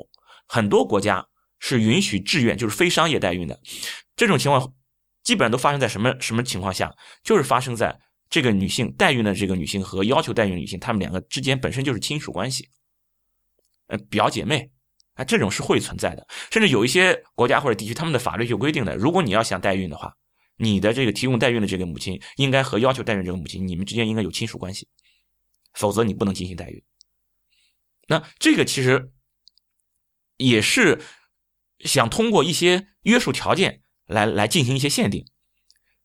[0.45, 1.25] 很多国家
[1.59, 3.59] 是允许自愿，就是非商业代孕的。
[4.15, 4.73] 这种情况
[5.23, 6.93] 基本上都发生在什么什么情况下？
[7.23, 12.69] 就是发生在这个女性代孕的这个女性和要求代孕女性，她们两个之间本身就是亲属关系，
[13.87, 14.71] 呃，表姐妹。
[15.15, 20.13] 啊，这种是会存在的，甚至有一些国家或者地区，他们的法律就规定的，如果你要想代孕的话，
[20.57, 24.89] 你的这个提供代孕的这个母亲应该和要求代孕这个母亲，你们之间应该有亲属关系，
[25.73, 26.83] 否则你不能进行代孕。
[28.09, 29.09] 那这个其实
[30.37, 31.01] 也是
[31.79, 35.25] 想通过一些约束条件来来进行一些限定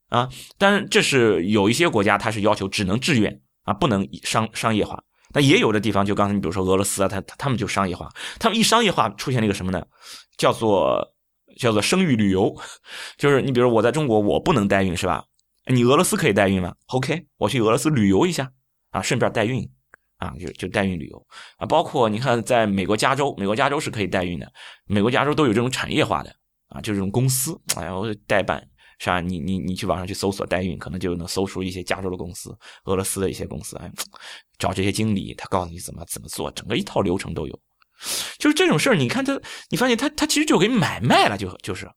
[0.08, 5.04] 啊，当然这是有一些国家它是要求只能自愿啊，不能商商业化。
[5.32, 8.08] 那也有的地方，就刚才你比如说俄罗斯啊，他他们就商业化，
[8.40, 9.86] 他们一商业化出现了一个什么呢？
[10.36, 11.14] 叫做
[11.56, 12.56] 叫做生育旅游，
[13.16, 15.24] 就是你比如我在中国我不能代孕是吧？
[15.66, 18.50] 你俄罗斯可以代孕吗？OK，我去俄罗斯旅游一下
[18.90, 19.70] 啊，顺便代孕
[20.20, 21.66] 啊，就就代孕旅游啊。
[21.66, 24.50] 包括你看，在美国加州，美国加州是可以代孕的，
[24.86, 26.32] 美国加州都有这种产业化的
[26.68, 28.64] 啊，就这种公司，哎我代办。
[29.02, 29.18] 是吧？
[29.18, 32.54] 你你你去网上去搜索代孕，可能就能搜出一些加州的公司、
[32.84, 33.90] 俄罗斯的一些公司，哎，
[34.58, 37.60] 找这些经理，他告诉你怎么怎么做，整个一套流程都有。
[38.38, 41.90] 就是这种事儿，你看他，你发现他他其实就给买卖了，就就是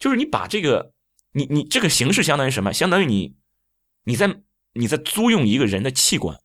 [0.00, 0.94] 就是你把这个
[1.32, 2.72] 你你这个形式相当于什么？
[2.72, 3.36] 相当于你
[4.04, 4.34] 你在
[4.72, 6.40] 你在租用一个人的器官，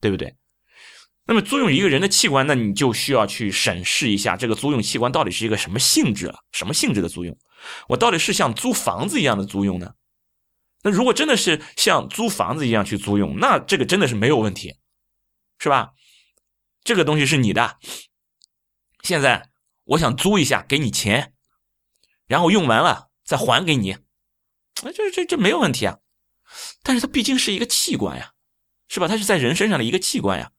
[0.00, 0.34] 对不对？
[1.30, 7.38] 那么租用一个人的器官，那你就需要去审视一下这个租用器官到底是一个什么性质了，什么性质的租用？
[7.86, 9.94] 我到底是像租房子一样的租用呢？
[10.82, 14.74] 那如果真的是像租房子一样去租用，那这个真的是没有问题，
[15.60, 15.92] 是吧？
[16.82, 17.78] 这个东西是你的，
[19.04, 19.50] 现在
[19.84, 21.32] 我想租一下，给你钱，
[22.26, 23.98] 然后用完了再还给你，
[24.82, 25.98] 那这这这没有问题啊。
[26.82, 28.32] 但是它毕竟是一个器官呀，
[28.88, 29.06] 是吧？
[29.06, 30.50] 它是在人身上的一个器官呀。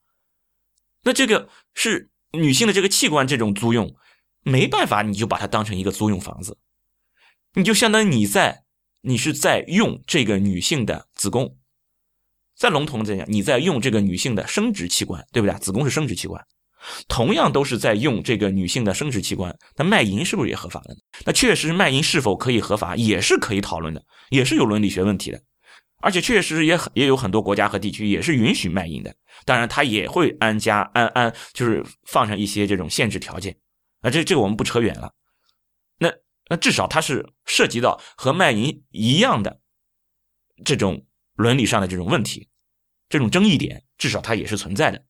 [1.02, 3.94] 那这个是女性的这个器官，这种租用
[4.42, 6.58] 没办法，你就把它当成一个租用房子，
[7.54, 8.64] 你就相当于你在
[9.02, 11.56] 你是在用这个女性的子宫，
[12.56, 15.58] 再笼统的讲，你在用这个女性的生殖器官，对不对？
[15.58, 16.44] 子宫是生殖器官。
[17.06, 21.00] 同样都是在用这个女性的生殖器官，那卖淫是不是也合法了呢？
[21.24, 25.40] 那确实卖淫是否可以合法，也是可以讨论的，也是有伦理学问题的。
[26.02, 33.56] 而且确实也很也有很多国家和地区也是允许卖淫的，当然他也会安加安安，就是放上一些这种限制条件。
[34.00, 35.14] 啊，这这个我们不扯远了。
[35.98, 36.12] 那
[36.48, 39.60] 那至少它是涉及到和卖淫一样的
[40.64, 42.48] 这种伦理上的这种问题，
[43.08, 45.06] 这种争议点，至少它也是存在的。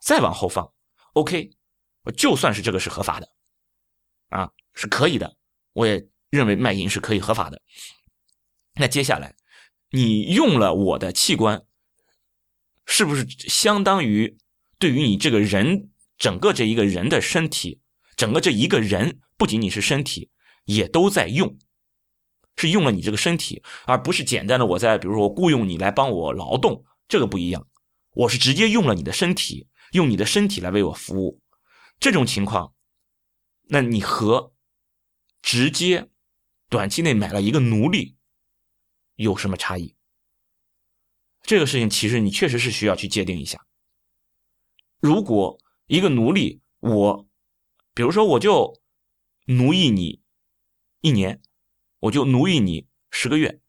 [0.00, 0.72] 再往后放
[1.12, 1.50] ，OK，
[2.16, 3.28] 就算是这个是合法的，
[4.30, 5.36] 啊，是可以的，
[5.74, 7.60] 我也认为卖淫是可以合法的。
[8.76, 9.34] 那接下来，
[9.94, 11.62] 你用了我的器官，
[12.84, 14.36] 是不是相当于
[14.76, 17.80] 对于你这个人整个这一个人的身体，
[18.16, 20.30] 整个这一个人不仅仅是身体，
[20.64, 21.56] 也都在用，
[22.56, 27.68] 是用了你这个身体，而不是简单的我在比如说我雇佣你来帮我劳动，这个不一样，
[28.14, 29.68] 我是直接用了你的身体。
[29.92, 31.40] 用你的身体来为我服务，
[32.00, 32.72] 这种情况，
[33.68, 34.52] 那你和
[35.40, 36.08] 直接
[36.68, 38.16] 短期内买了一个奴隶
[39.16, 39.96] 有什么差异？
[41.42, 43.66] 这个事情其实你确实是需要去界定一下。
[44.98, 47.28] 如果一个奴隶，我
[47.92, 48.80] 比如说我就
[49.46, 50.22] 奴役你
[51.00, 51.42] 一年，
[52.00, 53.60] 我就奴役你十个月，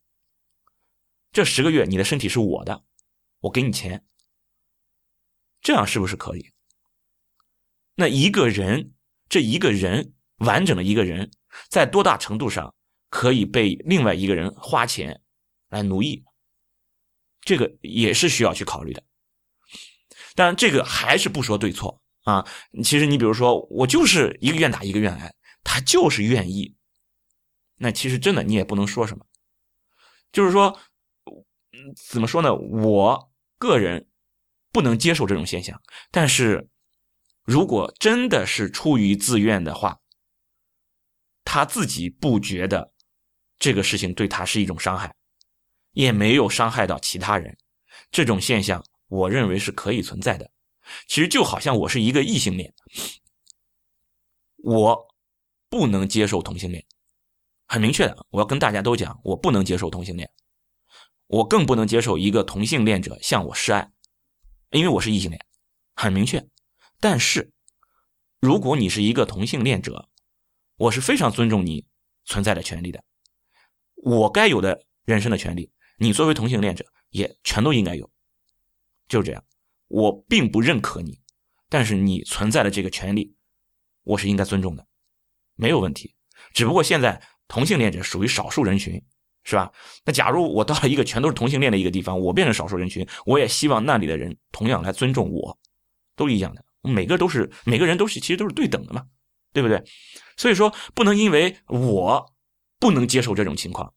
[1.32, 2.84] 这十个月你的身体是我的，
[3.40, 4.06] 我给你钱。
[5.60, 6.52] 这样是不是可以？
[7.96, 8.94] 那一个人，
[9.28, 11.30] 这一个人完整的一个人，
[11.68, 12.74] 在多大程度上
[13.10, 15.22] 可以被另外一个人花钱
[15.68, 16.24] 来奴役？
[17.40, 19.02] 这个也是需要去考虑的。
[20.34, 22.46] 当然，这个还是不说对错啊。
[22.84, 26.76] 其实你比如说，我就是一个愿打一个愿挨，他就是愿意。
[27.76, 29.26] 那其实真的你也不能说什么，
[30.32, 30.78] 就是说，
[32.10, 32.54] 怎么说呢？
[32.54, 34.08] 我个人。
[34.72, 36.68] 不能接受这种现象，但是，
[37.44, 40.00] 如果真的是出于自愿的话，
[41.44, 42.92] 他自己不觉得
[43.58, 45.16] 这个事情对他是一种伤害，
[45.96, 47.56] 也没有伤害到其他人，
[48.10, 50.50] 这种现象，我认为是可以存在的。
[51.08, 52.74] 其实就好像我是一个异性恋，
[54.58, 55.08] 我
[55.70, 56.84] 不能接受同性恋，
[57.66, 60.30] 很明确的，我要跟大家都讲，我不能接受同性恋，
[61.28, 63.90] 我更不能接受一个同性恋者向我示爱。
[64.72, 65.46] 因为我是异性恋，
[65.94, 66.46] 很明确。
[67.00, 67.50] 但是，
[68.38, 70.10] 如果你是一个同性恋者，
[70.76, 71.86] 我是非常尊重你
[72.26, 73.02] 存在的权利的。
[73.94, 78.10] 我该有的人生的权利，你作为同性恋者也全都应该有。
[79.08, 79.44] 就是这样，
[79.88, 81.20] 我并不认可你，
[81.68, 83.34] 但是你存在的这个权利，
[84.02, 84.86] 我是应该尊重的，
[85.54, 86.14] 没有问题。
[86.52, 89.04] 只不过现在同性恋者属于少数人群。
[89.48, 89.72] 是吧？
[90.04, 95.56] 那假如我到了一个全都是同性恋的一个地方，我变成少数人群，我也希望那里的人同样来尊重我，
[96.16, 99.06] 都一样的，每个都是每个人都是其实都是对等的嘛，
[99.52, 99.84] 对不对？
[100.36, 102.34] 所以说不能因为我
[102.80, 103.94] 不能接受这种情况，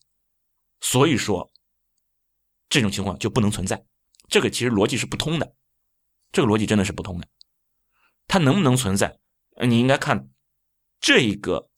[0.81, 1.51] 所以说
[2.69, 3.83] 这种情况就不能存在，
[4.29, 5.55] 这个其实逻辑是不通的，
[6.31, 7.27] 这个逻辑真的是不通的，
[8.27, 9.19] 它能不能存在？
[9.67, 10.29] 你应该看
[11.01, 11.69] 这一个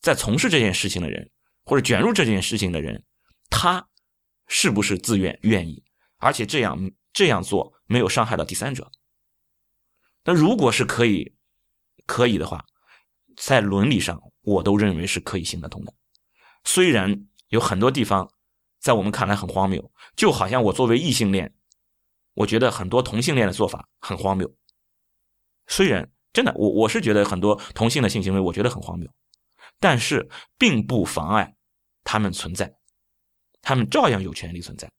[0.00, 1.30] 在从事这件事情的人。
[1.62, 3.04] 或者卷入这件事情的人，
[3.48, 3.86] 他
[4.48, 5.84] 是不是自愿愿意，
[6.16, 8.90] 而且这样这样做没有伤害到第三者？
[10.24, 11.36] 那如果是可以
[12.06, 12.64] 可以的话，
[13.36, 15.94] 在伦理上我都认为是可以行得通的。
[16.64, 18.32] 虽然有很多地方
[18.80, 21.52] 在我们看来很荒谬，就好像我作为异性恋，
[22.34, 24.50] 我觉得很多同性恋的做法很荒谬。
[25.66, 29.08] 虽然真的，我我是觉得很多同性的性行为，我觉得很荒谬。
[29.78, 31.54] 但是并不妨碍
[32.04, 32.74] 他们存在，
[33.62, 34.90] 他们照样有权利存在，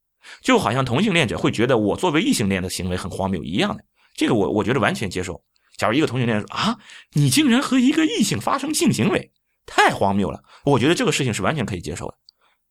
[0.42, 3.84] 就好像同性恋者会觉得我作为异性恋的行为很荒谬一样的。
[4.16, 5.44] 这个我我觉得完全接受。
[5.78, 6.78] 假如一个同性恋说啊，
[7.14, 9.32] 你竟然和一个异性发生性行为，
[9.66, 10.44] 太荒谬了。
[10.64, 12.18] 我觉得这个事情是完全可以接受的，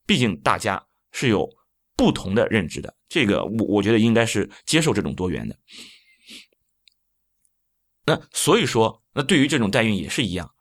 [0.06, 1.48] 毕竟大家是有
[1.96, 2.96] 不同的认知的。
[3.08, 5.58] 这个我我觉得应该是接受这种多元的。
[8.06, 10.54] 那所以说，那对于这种代孕也是一样。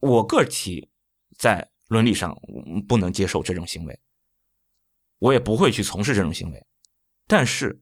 [0.00, 0.90] 我个体
[1.38, 2.34] 在伦理上
[2.88, 4.00] 不能接受这种行为，
[5.18, 6.66] 我也不会去从事这种行为。
[7.26, 7.80] 但是，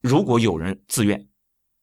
[0.00, 1.28] 如果有人自愿，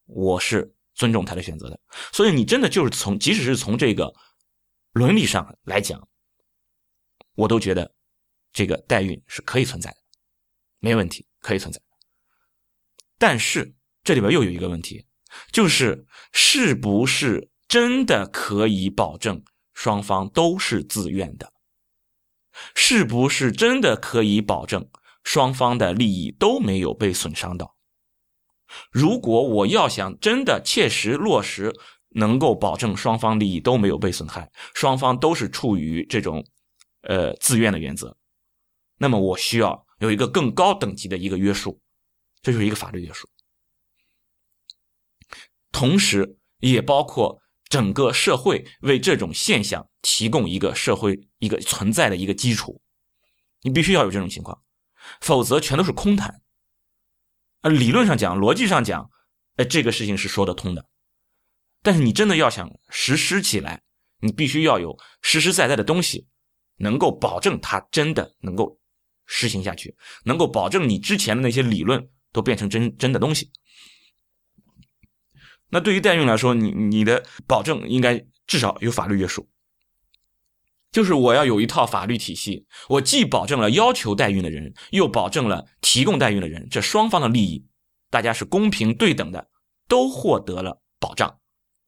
[0.05, 1.79] 我是尊重他的选择的。
[2.11, 4.13] 所以，你真的就是从，即使是从这个
[4.93, 6.07] 伦理上来讲，
[7.35, 7.93] 我都觉得
[8.53, 9.97] 这个代孕是可以存在的，
[10.79, 11.81] 没问题，可以存在。
[13.17, 15.05] 但是，这里边又有一个问题，
[15.51, 21.51] 就是是不是真的可以保证双方都是自愿的？
[22.75, 24.87] 是不是真的可以保证
[25.23, 27.75] 双方的利益都没有被损伤到？
[28.91, 31.73] 如果我要想真的切实落实，
[32.09, 36.45] 能够保证双方利益都没有被损害，双方都是处于这种
[37.01, 38.15] 呃自愿的原则，
[39.03, 41.81] 那么我需要有一个更高等级的一个约束，
[42.41, 43.27] 这就是一个法律约束，
[45.73, 52.81] 同时也包括整个社会为这种现象提供一个社会一个存在的一个基础，
[53.63, 54.63] 你必须要有这种情况，
[55.19, 56.41] 否则全都是空谈。
[57.59, 59.09] 呃，理论上讲，逻辑上讲，
[59.57, 60.85] 哎，这个事情是说得通的。
[61.81, 63.83] 但是你真的要想实施起来，
[64.21, 66.25] 你必须要有实实在在的东西，
[66.77, 68.79] 能够保证它真的能够
[69.35, 73.49] 实行下去，能够保证你之前的那些理论都变成真真的东西。
[75.71, 79.49] 那对于代孕来说，你你的保证应该至少有法律约束，
[80.91, 87.65] 就是我要有一套法律体系，我既保证了要求代孕的人，又保证了提供代孕的人，这双方的利益，
[88.11, 89.49] 大家是公平对等的，
[89.87, 91.39] 都获得了保障。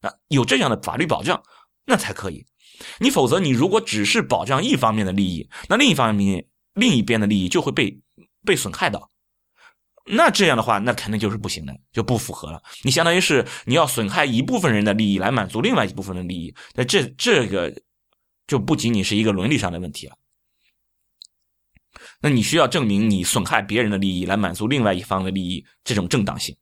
[0.01, 1.43] 啊有这样的法律保障，
[1.86, 2.47] 那才可以。
[2.99, 8.00] 你否则，你如果只是保障一方面的利益，那另一方面另一边的利益就会被
[8.46, 9.10] 被损害到。
[10.08, 12.62] 那这样的话，那肯定就是不行的，就不符合了。
[12.84, 17.74] 你相当于是你要损害一部分人的利益来满足另外一部分的利益，那这这个
[18.46, 20.16] 就不仅仅是一个伦理上的问题了。
[22.20, 26.56] 那你需要证明你损害别人的利益来满足另外一方的利益这种正当性，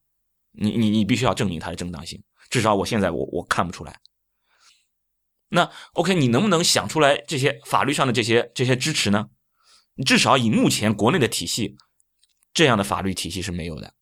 [0.53, 2.23] 你你你必须要证明它的正当性。
[2.49, 3.99] 至少我现在我我看不出来。
[5.49, 9.27] 那 OK，你能不能想出来这些法律上的这些这些支持呢？
[10.05, 11.75] 至少以目前国内的体系，
[12.53, 13.93] 这样的法律体系是没有的。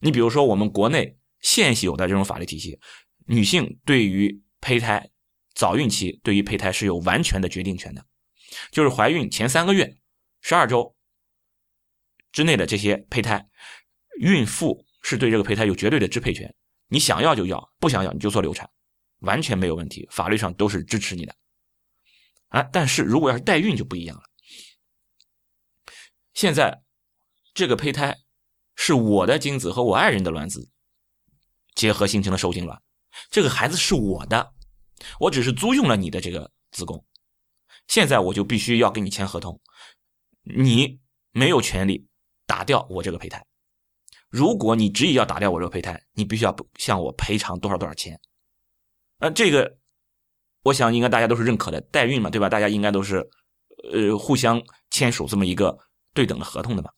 [0.00, 2.78] 你比如说我们国内现有的这种法律体系，
[3.26, 5.10] 女性对于胚胎
[5.54, 8.04] 早孕期对于胚胎是有完全的决定权的，
[8.72, 9.96] 就是怀孕前三个月、
[10.40, 10.96] 十二周
[12.32, 13.46] 之内的这些胚胎，
[14.20, 16.52] 孕妇是对这个胚胎有绝对的支配权。
[16.88, 18.68] 你想要就要，不想要你就做流产，
[19.20, 21.34] 完全没有问题，法律上都是支持你的。
[22.48, 24.22] 啊，但是如果要是代孕就不一样了。
[26.38, 26.84] 现在
[27.52, 28.16] 这个胚胎
[28.76, 30.70] 是我的精子和我爱人的卵子
[31.74, 32.80] 结合形成的受精卵，
[33.28, 34.52] 这个孩子是我的，
[35.18, 37.04] 我只是租用了你的这个子宫，
[37.88, 39.60] 现在我就必须要跟你签合同，
[40.44, 41.00] 你
[41.32, 42.06] 没有权利
[42.46, 43.44] 打掉我这个胚胎。
[44.28, 48.20] 如果你执意要打掉我这个胚胎，你必须要向我赔偿多少多少钱？
[49.18, 49.76] 呃，这个
[50.62, 52.48] 我想应该大家都是认可的，代孕嘛，对吧？
[52.48, 53.28] 大家应该都是
[53.92, 55.76] 呃互相签署这么一个
[56.18, 56.90] 对等的合同的嘛。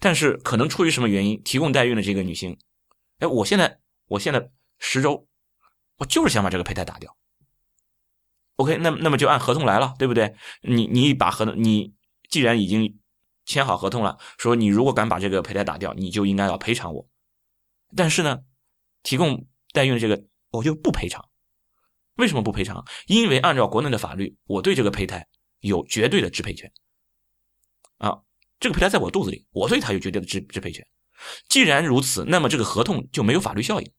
[0.00, 2.58] 但是可能出于什么原因，提供代孕的这个女性，
[3.18, 5.28] 哎，我现在我现在十周，
[5.98, 7.14] 我就是想把这个胚胎打掉。
[8.56, 10.34] OK，那那么就按合同来了，对不对？
[10.62, 11.94] 你你把合同，你
[12.30, 12.98] 既然已经。
[13.48, 17.08] 签好合同了，说你如果敢把这个胚胎打掉，你就应该要赔偿我。
[17.96, 18.40] 但是呢，
[19.02, 21.24] 提供代孕的这个我就不赔偿。
[22.16, 22.84] 为什么不赔偿？
[23.06, 25.26] 因为按照国内的法律，我对这个胚胎
[25.60, 26.70] 有绝对的支配权。
[27.96, 28.18] 啊，
[28.60, 30.86] 这个胚胎在我肚子里，我对它有绝对的支支配权。
[31.48, 33.92] 既然如此，那么这个合同就没有法律效应，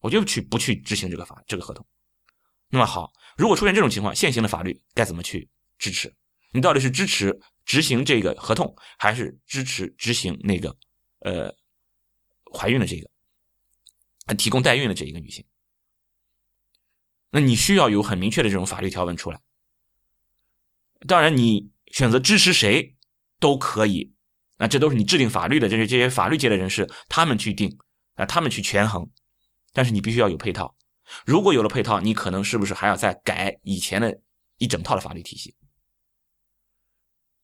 [0.00, 1.86] 我就去不去执行这个法这个合同。
[2.68, 6.14] 那么好，如果出现这种情况，现行的法律该怎么去支持？
[6.52, 7.40] 你到底是支持？
[7.64, 10.74] 执行这个合同，还是支持执行那个，
[11.18, 11.54] 呃，
[12.50, 15.44] 怀孕的这个，提供代孕的这一个女性？
[17.28, 19.38] 那你需要有很明确的这种法律条文出来。
[21.06, 22.96] 当然，你选择支持谁
[23.40, 24.12] 都可以，
[24.58, 27.78] 那这都是你制定法律的这些这些法律界的人士他们去定
[28.14, 29.08] 啊，他们去权衡。
[29.72, 30.74] 但是你必须要有配套，
[31.24, 34.20] 如果有了配套，你可能是不是还要再改以前的
[34.56, 35.54] 一整套的法律体系？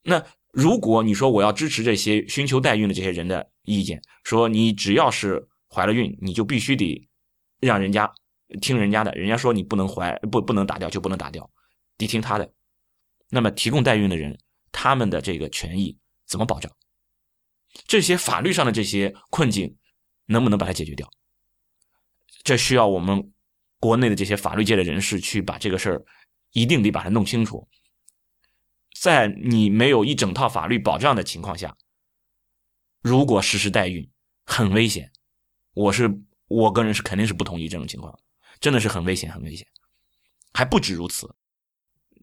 [0.03, 7.09] 那如果你说我要支持这些寻求代孕的这些人的意见，说你只要是怀了孕，你就必须得
[7.61, 8.11] 让人家
[8.61, 11.49] 听人家的，人家说你不能怀不不能打掉就不能打掉，
[11.97, 12.53] 得听他的。
[13.31, 14.39] 那么提供代孕的人，
[14.75, 15.97] 他们的这个权益
[16.27, 16.71] 怎么保障？
[17.87, 19.79] 这些法律上的这些困境
[20.27, 21.09] 能不能把它解决掉？
[22.43, 23.33] 这需要我们
[23.79, 26.05] 国内的这些法律界的人士去把这个事儿
[26.51, 27.69] 一定得把它弄清楚。
[29.01, 31.77] 在你没有一整套法律保障的情况下，
[33.01, 34.11] 如果实施代孕，
[34.45, 35.11] 很危险。
[35.73, 36.11] 我是
[36.47, 38.19] 我个人是肯定是不同意这种情况，
[38.61, 39.67] 真的是很危险，很危险。
[40.53, 41.35] 还不止如此，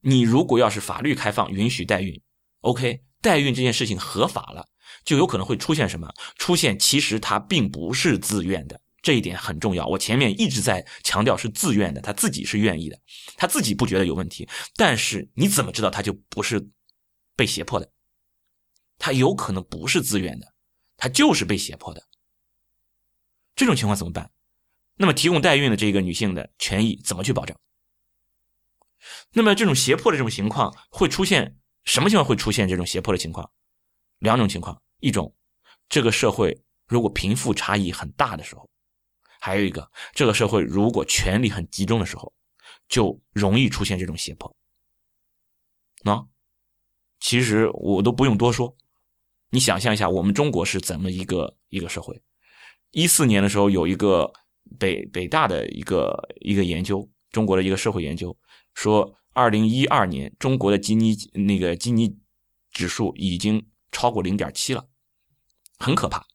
[0.02, 2.22] 你如果要是法律开放允许代孕
[2.62, 4.68] ，OK，代孕这件事情合法了，
[5.04, 6.12] 就有可能会出现什么？
[6.38, 9.86] 出现其实他并不是自愿的，这一点很重要。
[9.88, 13.00] 我前面一直在强调是自愿的，他自己是愿意的，
[13.36, 14.48] 他自己不觉得有问题。
[14.76, 16.70] 但是你怎么知道他就不是
[17.36, 17.92] 被胁迫的？
[18.98, 20.54] 他有可能不是自愿的，
[20.98, 22.08] 他就是被胁迫的。
[23.56, 24.32] 这种情况怎么办？
[24.98, 27.58] 那么提供代孕的这个女性的权益怎么去保障？
[29.32, 33.50] 那么这种胁迫的这种情况会出现什么情况会出现这种胁迫的情况？
[34.20, 35.36] 两种情况，一种
[35.90, 38.70] 这个社会如果贫富差异很大的时候，
[39.40, 42.32] 还有一个这个社会如果权力很集中的时候，
[42.88, 44.56] 就容易出现这种胁迫。
[46.04, 46.28] 那
[47.20, 48.76] 其实我都不用多说，
[49.50, 52.22] 你想象一下，我们中国是怎么一个一个社会？
[52.92, 54.32] 一四年的时候有一个
[54.78, 58.38] 北北大的一个一个研究，中国的一个社会研究。
[58.74, 62.18] 说，二零一二年中国的基尼那个基尼
[62.72, 64.88] 指数已经超过零点七了，
[65.78, 66.26] 很可怕。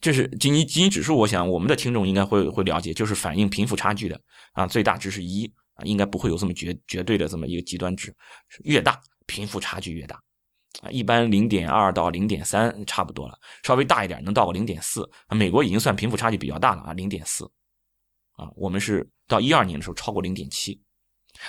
[0.00, 4.20] 这是基尼基尼指数，我想我们的听众应该会会了解，就是反映贫富差距的
[4.52, 8.14] 啊，最大值是一啊，应该不会有这么绝绝对的这么一个极端值，
[8.64, 10.22] 越大贫富差距越大
[10.82, 17.44] 啊，一般零点二到零点三差不多了，稍微大一点能到个零点四，美国已经算贫富差距比较大了啊，零点四。
[18.32, 20.80] 啊，我们是到一二年的时候超过零点七，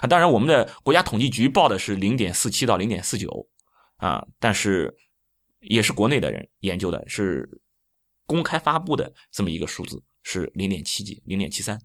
[0.01, 3.47] 啊，当然我们的国家统计局报的是零点四七到零点四九，
[3.97, 4.95] 啊，但是
[5.59, 7.61] 也是国内的人研究的，是
[8.25, 11.81] 公开发布的这么一个数字是零点七几，零点七三，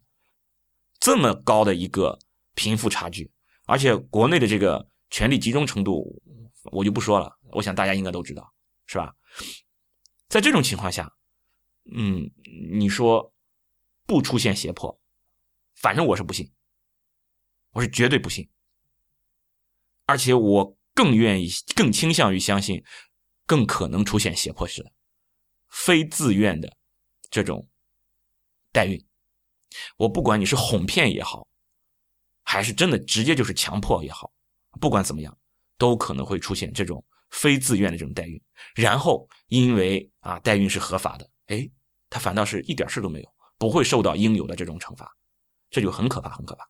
[0.98, 2.18] 这么高的一个
[2.54, 3.32] 贫富差距，
[3.66, 6.22] 而且国内的这个权力集中程度，
[6.72, 8.52] 我就不说了，我想大家应该都知道，
[8.86, 9.14] 是吧？
[10.28, 11.12] 在这种情况下，
[11.94, 12.30] 嗯，
[12.72, 13.32] 你说。
[14.06, 15.00] 不出现胁迫，
[15.76, 16.52] 反正我是不信，
[17.74, 18.48] 我是绝对不信，
[20.06, 22.82] 而且我更愿意、更倾向于相信，
[23.46, 24.92] 更可能出现胁迫式的、
[25.68, 26.76] 非自愿的
[27.30, 27.68] 这种
[28.70, 29.04] 代孕。
[29.96, 31.48] 我不管你是哄骗也好，
[32.44, 34.32] 还是真的直接就是强迫也好，
[34.80, 35.36] 不管怎么样，
[35.76, 38.40] 都可能会出现这种非自愿的这种代孕。
[38.76, 41.68] 然后因为啊，代孕是合法的，哎，
[42.08, 43.34] 他反倒是一点事都没有。
[43.56, 45.10] 不会受到应有的这种惩罚，
[45.70, 46.68] 这就很可怕，很可怕。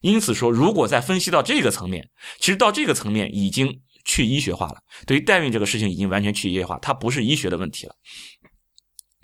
[0.00, 4.82] 因此说，如果再分析到这个层面，其实到这个层面已经去医学化了。
[5.06, 7.94] 对于代孕这个事情，已经完全去医学化，它不是医学的问题了，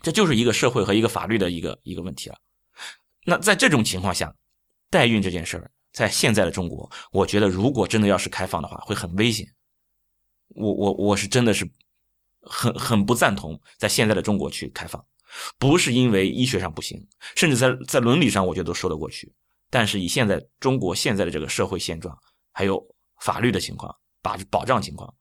[0.03, 2.37] 这就是一个社会和一个法律的一个一个问题了。
[3.25, 4.35] 那在这种情况下，
[4.91, 9.47] 代孕这件事儿，在现在的中国，我觉得如果真的要是开放的话，会很危险。
[10.49, 11.69] 我我我是真的是
[12.41, 15.05] 很很不赞同在现在的中国去开放。
[15.59, 17.07] 不是因为医学上不行，
[17.37, 19.31] 甚至在在伦理上，我觉得都说得过去。
[19.71, 22.17] 但是以现在中国现在的这个社会现状，
[22.53, 22.83] 还有
[23.21, 25.15] 法律的情况、保保障情况，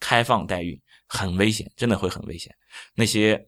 [0.00, 2.54] 开放代孕很危险，真的会很危险。
[2.94, 3.46] 那些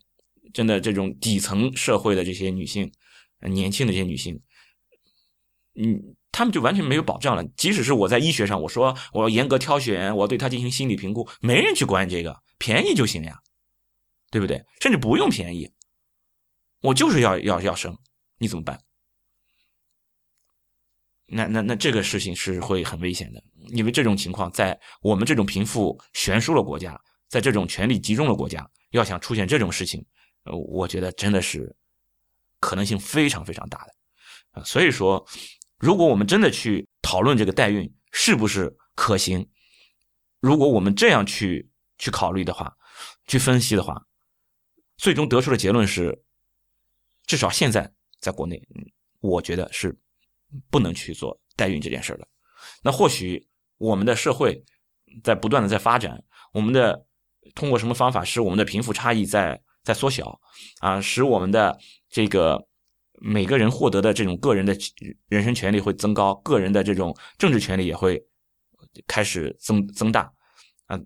[0.53, 2.93] 真的这种底层社会的这些女性，
[3.41, 4.41] 年轻的这些女性，
[5.77, 7.45] 嗯，她们就完全没有保障了。
[7.57, 13.41] 即使是我在医学上，我说我要严格挑选，我要对她进行心理评估，没人去管这个，便宜就行呀，
[14.31, 14.63] 对不对？
[14.81, 15.73] 甚至不用便宜。
[16.81, 17.97] 我就是要要要生，
[18.37, 18.79] 你怎么办？
[21.35, 30.05] 那那那这个事情是会很危险的，因为这种情况在我们这种贫富悬殊的国家，在这种权力集中的国家，要想出现这种事情，
[30.45, 31.75] 呃，我觉得真的是
[32.61, 33.95] 可能性非常非常大的
[34.53, 34.65] 啊。
[34.65, 35.27] 所以说，
[35.79, 39.49] 如果我们真的去讨论这个代孕是不是可行，
[40.41, 41.69] 如果我们这样去
[41.99, 42.75] 去考虑的话，
[43.27, 44.07] 去分析的话，
[44.97, 46.23] 最终得出的结论是。
[47.27, 48.63] 至少现在在国内，
[49.21, 49.99] 我觉得是
[50.71, 52.27] 不能去做代孕这件事的。
[52.83, 53.47] 那或许
[53.79, 54.63] 我们的社会
[55.23, 57.07] 在不断的在发展，我们的
[57.55, 60.41] 通过什么方法使我们的贫富差异在在缩小
[60.81, 61.79] 啊，使我们的
[62.09, 62.67] 这个
[63.21, 64.77] 每个人获得的这种个人的
[65.29, 68.23] 人身权利会增高，个人的这种政治权利也会
[69.07, 70.33] 开始增增大
[70.87, 70.99] 啊。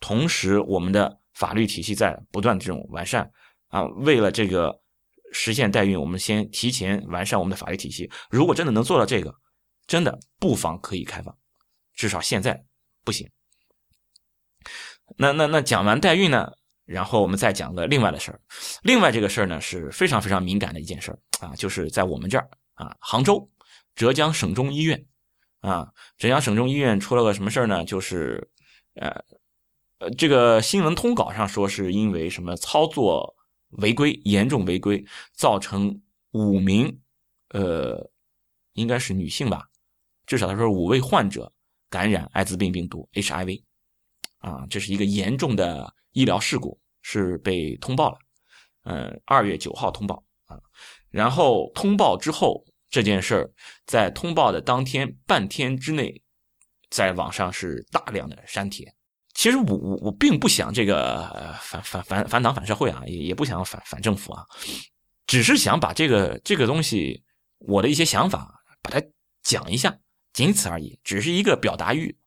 [0.00, 3.30] 同时，我们的法律体系在不断这种完善
[3.68, 4.80] 啊，为了这个。
[5.32, 8.10] 实现代孕，我们先提前完善我们的法律体系。
[8.30, 9.34] 如果真的能做到这个，
[9.86, 11.36] 真的不妨可以开放。
[11.94, 12.64] 至少现在
[13.04, 13.28] 不行。
[15.16, 16.50] 那那那讲完代孕呢，
[16.84, 18.40] 然后我们再讲个另外的事儿。
[18.82, 23.50] 另外这个事儿呢是非常非常敏感的一件事儿啊，就是在我们这儿啊，杭州
[23.94, 25.04] 浙江省中医院
[25.60, 27.84] 啊，浙江省中医院出了个什么事儿呢？
[27.84, 28.50] 就是
[28.94, 29.08] 呃
[29.98, 33.34] 呃，这个新闻通稿上说是因为什么操作。
[33.70, 36.00] 违规严重违规，造成
[36.32, 37.00] 五名，
[37.50, 38.10] 呃，
[38.72, 39.68] 应该是女性吧，
[40.26, 41.52] 至少他说五位患者
[41.90, 43.62] 感染艾滋病病毒 HIV，
[44.38, 48.18] 啊，这是一个严重的医疗事故，是被通报了。
[48.84, 50.58] 嗯，二月九号通报啊，
[51.10, 53.52] 然后通报之后，这件事儿
[53.84, 56.22] 在通报的当天半天之内，
[56.88, 58.94] 在网上是大量的删帖。
[59.38, 64.44] 其实我我我并不想这个反反反反党反社会啊，也也不想反反政府啊，
[65.28, 67.22] 只是想把这个这个东西
[67.58, 69.00] 我的一些想法把它
[69.44, 69.96] 讲一下，
[70.32, 72.18] 仅此而已，只是一个表达欲。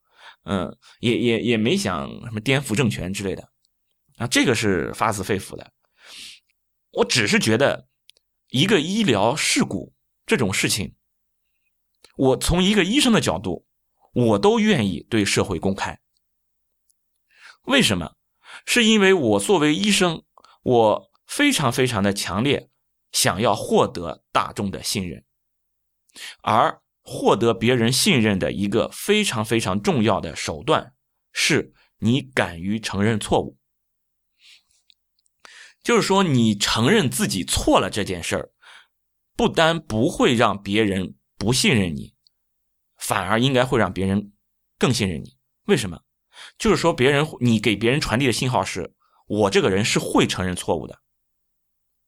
[0.45, 3.45] 嗯，也也也没想什么颠覆政权之类的
[4.15, 5.69] 啊，这个是发自肺腑的。
[6.91, 7.89] 我只是觉得，
[8.51, 9.93] 一个医疗事故
[10.25, 10.95] 这种事情，
[12.15, 13.65] 我从一个医生的角度，
[14.13, 15.99] 我都愿意对社会公开。
[17.63, 18.15] 为什么？
[18.65, 20.23] 是因为我作为医生，
[20.63, 22.69] 我非常非常的强烈
[23.11, 25.23] 想要获得大众的信任，
[26.41, 30.93] 而获得别人信任的一个非常非常重要的手段，
[31.31, 33.57] 是你敢于承认错误。
[35.81, 38.51] 就是说，你承认自己错了这件事儿，
[39.35, 42.13] 不单不会让别人不信任你，
[42.97, 44.33] 反而应该会让别人
[44.77, 45.37] 更信任你。
[45.65, 46.01] 为什么？
[46.57, 48.93] 就是说，别人你给别人传递的信号是：
[49.27, 50.99] 我这个人是会承认错误的，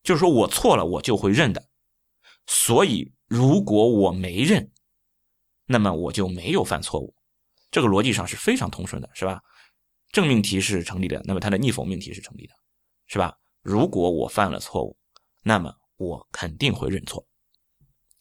[0.02, 1.68] 就是说我错了，我就会认的。
[2.46, 4.70] 所以，如果我没认，
[5.66, 7.14] 那么我就没有犯错误。
[7.70, 9.40] 这个逻辑上是非常通顺的，是吧？
[10.12, 12.54] 正命题是成立的，那么它的逆否命题是成立的，
[13.06, 13.36] 是吧？
[13.62, 14.96] 如果我犯了错误，
[15.42, 17.26] 那么我肯定会认错。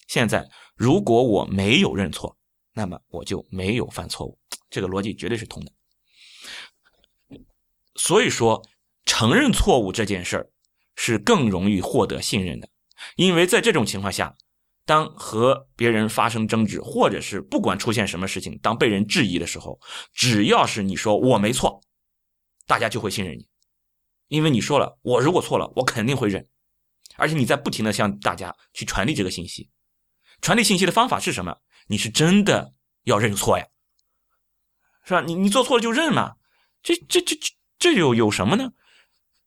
[0.07, 2.35] 现在，如果我没有认错，
[2.71, 4.39] 那么我就没有犯错误。
[4.69, 5.71] 这个逻辑绝对是通的。
[7.95, 8.61] 所以说，
[9.05, 10.49] 承认错误这件事儿
[10.95, 12.69] 是更容易获得信任的，
[13.15, 14.35] 因为在这种情况下，
[14.85, 19.79] 当和别人发生争执，或者是不管出现什么事情，当被人质疑的时候，
[20.13, 21.81] 只要是你说我没错，
[22.65, 23.47] 大家就会信任你。
[24.27, 26.47] 因为你说了，我如果错了，我肯定会认，
[27.17, 29.69] 而且你在不停的向大家去传递这个信息，
[30.41, 31.57] 传递信息的方法是什么？
[31.87, 32.73] 你是真的
[33.03, 33.67] 要认错呀，
[35.05, 35.21] 是吧？
[35.21, 36.35] 你你做错了就认嘛，
[36.81, 37.47] 这这这这
[37.77, 38.71] 这有有什么呢？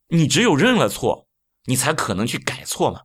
[0.09, 1.29] 你只有认了错，
[1.65, 3.03] 你才可能去改错嘛，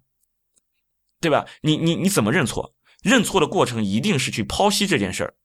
[1.20, 1.48] 对吧？
[1.62, 2.76] 你你你怎么认错？
[3.02, 5.36] 认错的过程一定是去剖析这件事儿，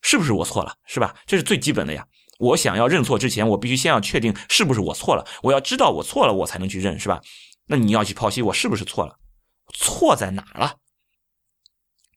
[0.00, 1.14] 是不是我错了，是吧？
[1.26, 2.06] 这是最基本的呀。
[2.38, 5.26] 我想要认错之前，我必须先要确定是不是我错了。
[5.42, 7.20] 我要知道我错了，我才能去认，是吧？
[7.66, 9.18] 那你要去剖析我是不是错了，
[9.74, 10.78] 错在哪了？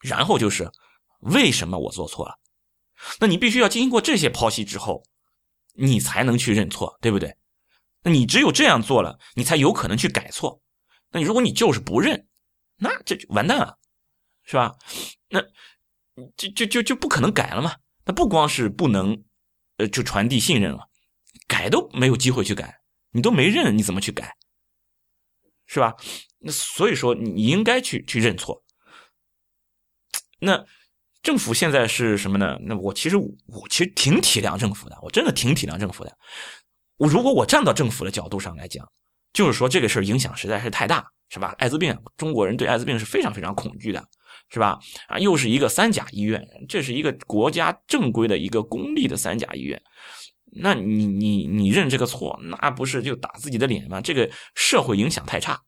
[0.02, 0.72] 然后就是
[1.20, 2.40] 为什么我做错了？
[3.20, 5.04] 那你必须要经过这些剖析之后，
[5.78, 7.38] 你才能去认错，对不对？
[8.04, 10.62] 那你只有这样做了，你才有可能去改错。
[11.12, 12.28] 那如果你就是不认，
[12.78, 13.78] 那这就完蛋了，
[14.44, 14.76] 是吧？
[15.30, 15.42] 那
[16.36, 17.76] 就就就就不可能改了嘛？
[18.06, 19.24] 那不光是不能。
[19.80, 20.90] 呃，就传递信任了，
[21.48, 24.36] 改都没有机会去改，你都没认，你怎么去改？
[25.68, 25.94] 是吧？
[26.40, 28.64] 那所以说，你应该去去认错。
[30.40, 30.66] 那
[31.28, 32.58] 政府现在是什么呢？
[32.62, 36.18] 那我其实我其实挺体谅政府的，我真的挺体谅政府的。
[36.96, 38.88] 我如果我站到政府的角度上来讲，
[39.34, 41.54] 就是说这个事儿影响实在是太大，是吧？
[41.58, 44.02] 艾滋病，中国人对艾滋病是非常非常恐惧的。
[44.50, 44.80] 是吧？
[45.10, 49.82] 啊，又是一个三甲医院，这是一个国家正规的一个公立的三甲医院。
[50.62, 54.00] 那你你你认这个错，那不是就打自己的脸吗？
[54.00, 55.60] 这个社会影响太差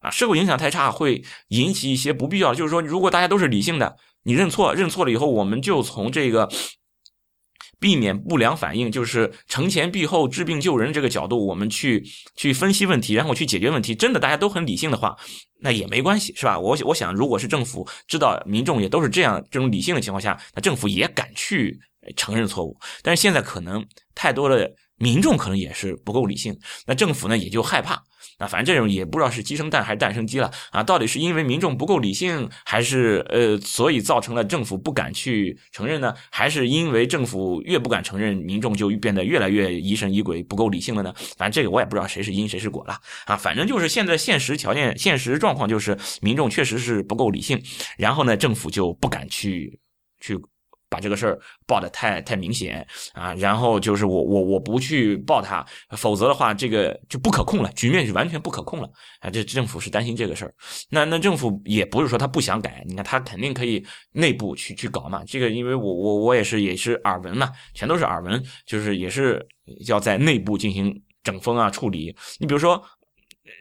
[0.00, 0.10] 啊！
[0.10, 2.54] 社会影响太差，会引起一些不必要。
[2.54, 6.48] 就是说，如果大家都是理性的，你认错，认错了以后，我们就从这个。
[7.78, 12.04] 避免不良反应，就是承前避后、治病救人这个角度，我们去
[12.36, 13.94] 去分析问题，然后去解决问题。
[13.94, 15.16] 真的大家都很理性的话，
[15.60, 16.58] 那也没关系，是吧？
[16.58, 21.80] 我我想，如果是政府知道民众也都是这样这种理性的情况下，那政府也敢去
[22.16, 22.78] 承认错误。
[23.02, 23.82] 但是现在可能
[24.14, 28.00] 太多的民众可能也是不够理性，那政府呢也就害怕。
[28.38, 30.82] 那反正这种也不知道是鸡生蛋还是蛋生鸡了啊！
[30.82, 36.14] 到底是因为民众不够理性，还是呃，所以造成了政府不敢去承认呢？
[36.30, 41.12] 还是因为政府越不敢承认，民众就变得越来越疑神疑鬼，不够理性了呢？
[41.36, 43.36] 反正这个我也不知道谁是因谁是果了啊！
[43.36, 47.62] 反正就是现在现实条件、现实状况就是民众确实是不够理性，
[47.98, 49.78] 然后呢，政府就不敢去
[50.20, 50.38] 去。
[50.90, 55.64] 把这个事儿报的太太明显啊，然后就是我我我不去报他，
[55.96, 59.30] 否则的话这个就不可控了，局面是完全不可控了啊！
[59.30, 60.52] 这政府是担心这个事儿，
[60.90, 65.22] 那那政府也不是说他不想改，你看他肯定可以内部去去搞嘛。
[65.24, 69.46] 这个因为我我我也是也是耳闻嘛，全都是耳闻，就是也是
[69.86, 72.14] 要在内部进行整风啊处理。
[72.38, 72.82] 你比如说。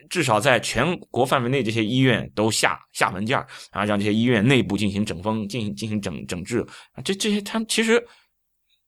[0.09, 3.37] 至少在全国范围内，这些医院都下下文件
[3.71, 6.65] 啊，让这些医院内部进行整风，进行进行整整治。
[7.03, 8.03] 这这些他们其实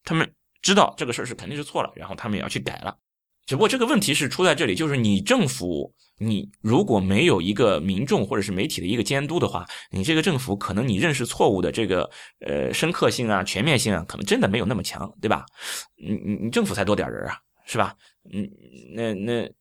[0.03, 0.29] 他们
[0.61, 2.97] 知道这个事儿是肯定是错了，然后他们也要去改了。
[3.47, 12.09] 只不过这个问题是出在这里，就是你政府，你如果没有一个民众或者是媒体的一个监督的话，你这个政府可能你认识错误的这个
[12.45, 15.43] 呃深刻性啊、全面性啊，可能真的没有那么强，对吧？
[15.97, 17.35] 你你你政府才多点人啊，
[17.65, 17.93] 是吧？
[18.31, 18.47] 嗯，
[18.93, 19.51] 那那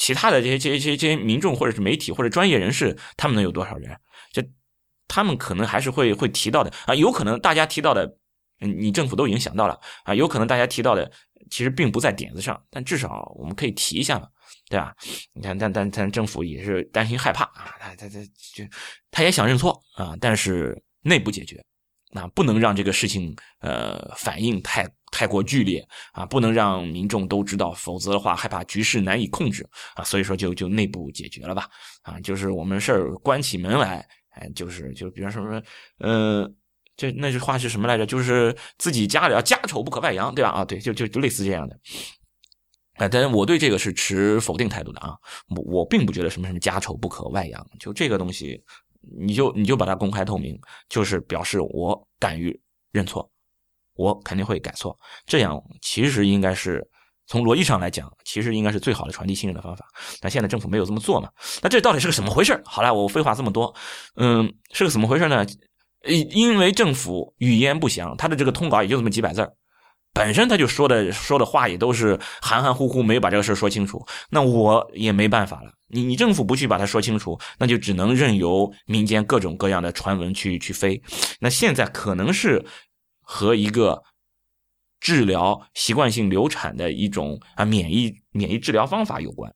[0.00, 3.94] 其他的这些这些这些这些民众或者是媒体或者专业人士，他们能有多少人？
[4.32, 4.42] 就
[5.06, 8.16] 他们可能还是会会提到的啊，有可能大家提到的，
[8.58, 11.12] 你政府都已经想到了啊，有可能大家提到的。
[11.50, 14.28] 其实并不在点子上，但至少我们可以提一下嘛，
[14.68, 14.94] 对吧？
[15.32, 18.24] 你看，但但但政府也是担心害怕啊，他他他
[18.54, 18.64] 就
[19.10, 21.60] 他也想认错啊，但是内部解决，
[22.10, 31.68] 那，不能让这个事情呃反应太太过剧烈啊，不能让民众都知道，否则的话害怕局势难以控制啊，所以说就就内部解决了吧，
[32.02, 35.62] 啊，就是我们事儿关起门来，哎，就是就比方说说，
[35.98, 36.56] 嗯。
[36.96, 38.04] 这那句话是什么来着？
[38.04, 40.50] 就是自己家里啊，家丑不可外扬，对吧？
[40.50, 41.74] 啊，对，就就就类似这样的。
[42.96, 45.16] 哎，但是我对这个是持否定态度的啊。
[45.48, 48.62] 我我并不觉得什么什么家丑不可外扬，就这个东西，
[49.00, 52.58] 你就你就把它公开透明，就是表示我敢于
[52.92, 53.30] 认错，
[53.94, 54.96] 我肯定会改错。
[55.26, 56.86] 这样其实应该是
[57.26, 59.86] 从逻辑上来讲，其实应该是最好的传递信任的方法。
[60.20, 61.30] 但现在政府没有这么做嘛？
[61.62, 62.60] 那这到底是个怎么回事？
[62.64, 63.74] 好了，我废话这么多，
[64.16, 65.46] 嗯，是个怎么回事呢？
[66.06, 69.46] 因因为政府语言不详，他的这个通稿也就这么几百字
[70.12, 74.04] 本身他就说的说的话也都是含含糊糊，没有把这个事说清楚。
[74.30, 81.00] 那我也没办法了，你你政府不去把它说清楚，那就只能任由民间各种各样的传闻去去飞。
[81.38, 82.64] 那现在可能是
[83.20, 84.02] 和一个
[84.98, 89.54] 治疗习惯性流产的一种啊免疫免疫治疗方法有关，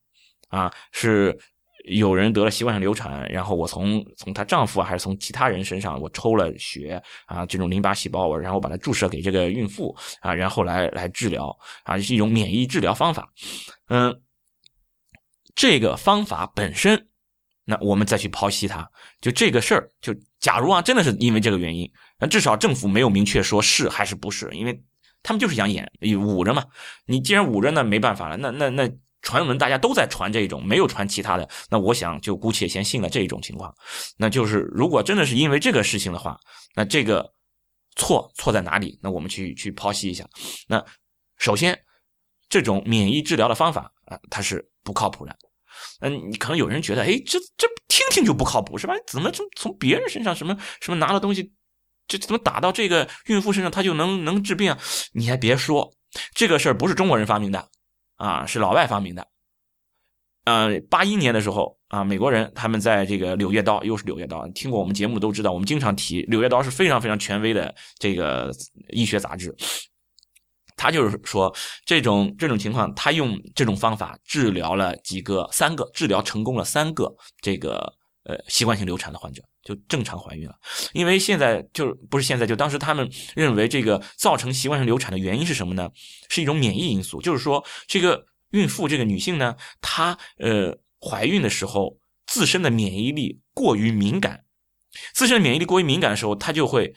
[0.48, 1.38] 啊是。
[1.84, 13.30] 有人得了习惯性流产，然后我从从她丈夫还是从其他人身上我抽了血啊，这种淋巴细胞，然后把它注射给这个孕妇啊，然后来来治疗啊，是一种免疫治疗方法。
[13.88, 14.18] 嗯，
[15.54, 17.06] 这个方法本身，
[17.66, 24.82] 那我们再去剖析它，就这个事儿，就假如啊，真的是因为这个原因，那至少政府没有明确说是还是不是，因为
[25.22, 25.86] 他们就是想演
[26.18, 26.64] 捂着嘛。
[27.04, 28.90] 你既然捂着，那没办法了，那那那。
[29.24, 31.48] 传闻大家都在传这种，没有传其他的。
[31.70, 33.74] 那我想就姑且先信了这一种情况。
[34.16, 36.38] 那就是如果真的是因为这个事情的话，
[36.76, 37.32] 那这个
[37.96, 38.96] 错错在哪里？
[39.02, 40.24] 那我们去去剖析一下。
[40.68, 40.84] 那
[41.38, 41.76] 首先，
[42.48, 45.34] 这种免疫治疗的方法啊，它是不靠谱的。
[46.00, 48.94] 嗯，可能有人觉得，哎，这这听听就不靠谱是吧？
[49.06, 51.50] 怎么从从别人身上什么什么拿了东西，
[52.06, 54.76] 这怎么打到这个孕妇身上，他就能能治病？
[55.12, 55.90] 你还别说，
[56.34, 57.70] 这个事儿不是中国人发明的。
[58.24, 59.26] 啊，是老外发明的。
[60.44, 68.50] 呃，八一年的时候啊，美国人他们在这个《柳叶刀》，又是《柳叶刀》，听过我们节目都知道，我们经常提《柳叶刀》是非常非常权威的这个
[68.88, 69.54] 医学杂志。
[70.76, 71.54] 他就是说，
[71.84, 77.92] 这种这种情况，他用这种方法治疗了几个三个，治疗成功了三个这个
[78.24, 79.42] 呃习惯性流产的患者。
[79.64, 80.54] 就正常怀孕了，
[80.92, 85.90] 因为现在就不是现在，就当时他们认为这个造成习惯性流产的原因是什么呢？
[86.28, 94.44] 是一种免疫因素，就是说这个孕妇这个女性呢，她呃怀孕的时候自身的免疫力过于敏感，
[95.14, 96.94] 自身的免疫力过于敏感的时候，她就会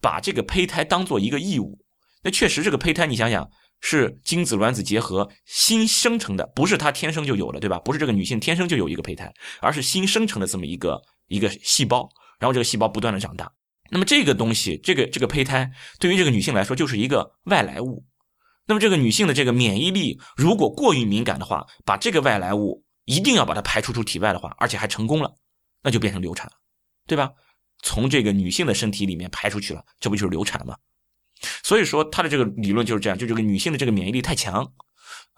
[0.00, 1.78] 把这个胚胎当做一个异物。
[2.22, 3.50] 那确实这个胚胎，你想想。
[3.82, 7.78] 是精子卵子结合新生成的，不是她天生就有了，对吧？
[7.78, 11.00] 不是这个女性天生就有一个胚胎，而是新生成的这么一个
[11.30, 12.06] 一个细胞，
[12.38, 13.50] 然后这个细胞不断的长大。
[13.90, 18.04] 那么这个东西，这个这个胚胎对于这个女性来说就是一个外来物。
[18.66, 25.34] 那么这个女性的这个免疫力如果过于敏感的话，把这个外来物一定要把它排除出体外的话，而且还成功了，
[25.82, 26.52] 那就变成流产了，
[27.06, 27.30] 对吧？
[27.82, 30.76] 从这个女性的身体里面排出去了，这不就是流产吗？
[31.62, 34.70] 所以说，他的这个理论就是这样，就这个女性的这个免疫力太强，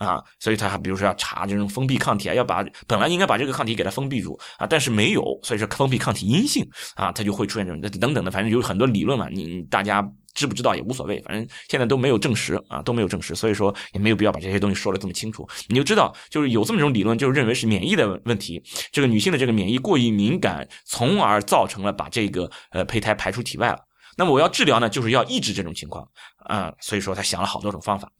[0.02, 23.78] 啊，所以他比如说要查这种封闭抗体，要把本来应该把这个抗体给它封闭住啊，但是没有，所以说封闭抗体阴性啊，它就会出现这种等等的，反正有很多理论嘛，你大家知不知道也无所谓，反正现在都没有证实啊，都没有证实，所以说也没有必要把这些东西说的这么清楚，你就知道就是有这么一种理论，就是认为是免疫的问题，这个女性的这个免疫过于敏感，从而造成了把这个呃胚胎排出体外了。
[24.16, 26.06] 那么我要治疗呢，就是要抑制这种情况
[26.44, 28.10] 啊，所以说他想了好多种方法。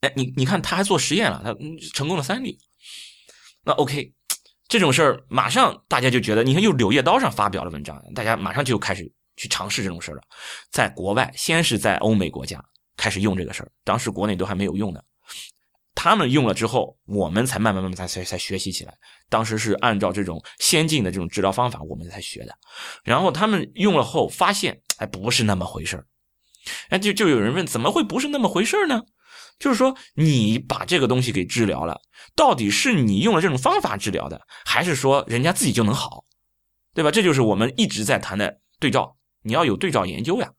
[0.00, 1.54] 哎，你你看他还做实验了，他
[1.94, 2.58] 成功了三例。
[3.64, 4.12] 那 OK，
[4.68, 10.22] 这种事儿马上大家就觉得，你看又《柳叶刀》上发表了文章，大家马上就开始去尝试这种事儿了。
[10.70, 12.64] 在国外，先是在欧美国家
[12.96, 15.00] 开始用这个事儿，当时国内都还没有用呢。
[15.94, 18.94] 他们用了之后，我们才慢慢慢慢才才才学习起来。
[19.28, 22.56] 当时是按照这种先进的这种治疗方法，我们才学的。
[23.02, 26.06] 然后他们用了后发现，哎，不是那么回事
[26.90, 29.02] 哎，就就有人问，怎么会不是那么回事呢？
[29.58, 32.00] 就是说，你把这个东西给治疗了，
[32.36, 36.24] 到底是你用了这种方法治疗的，还是说人家自己就能好，
[36.94, 37.10] 对吧？
[37.10, 40.50] 这就是我们一直在谈的对照，你要有对照研究呀。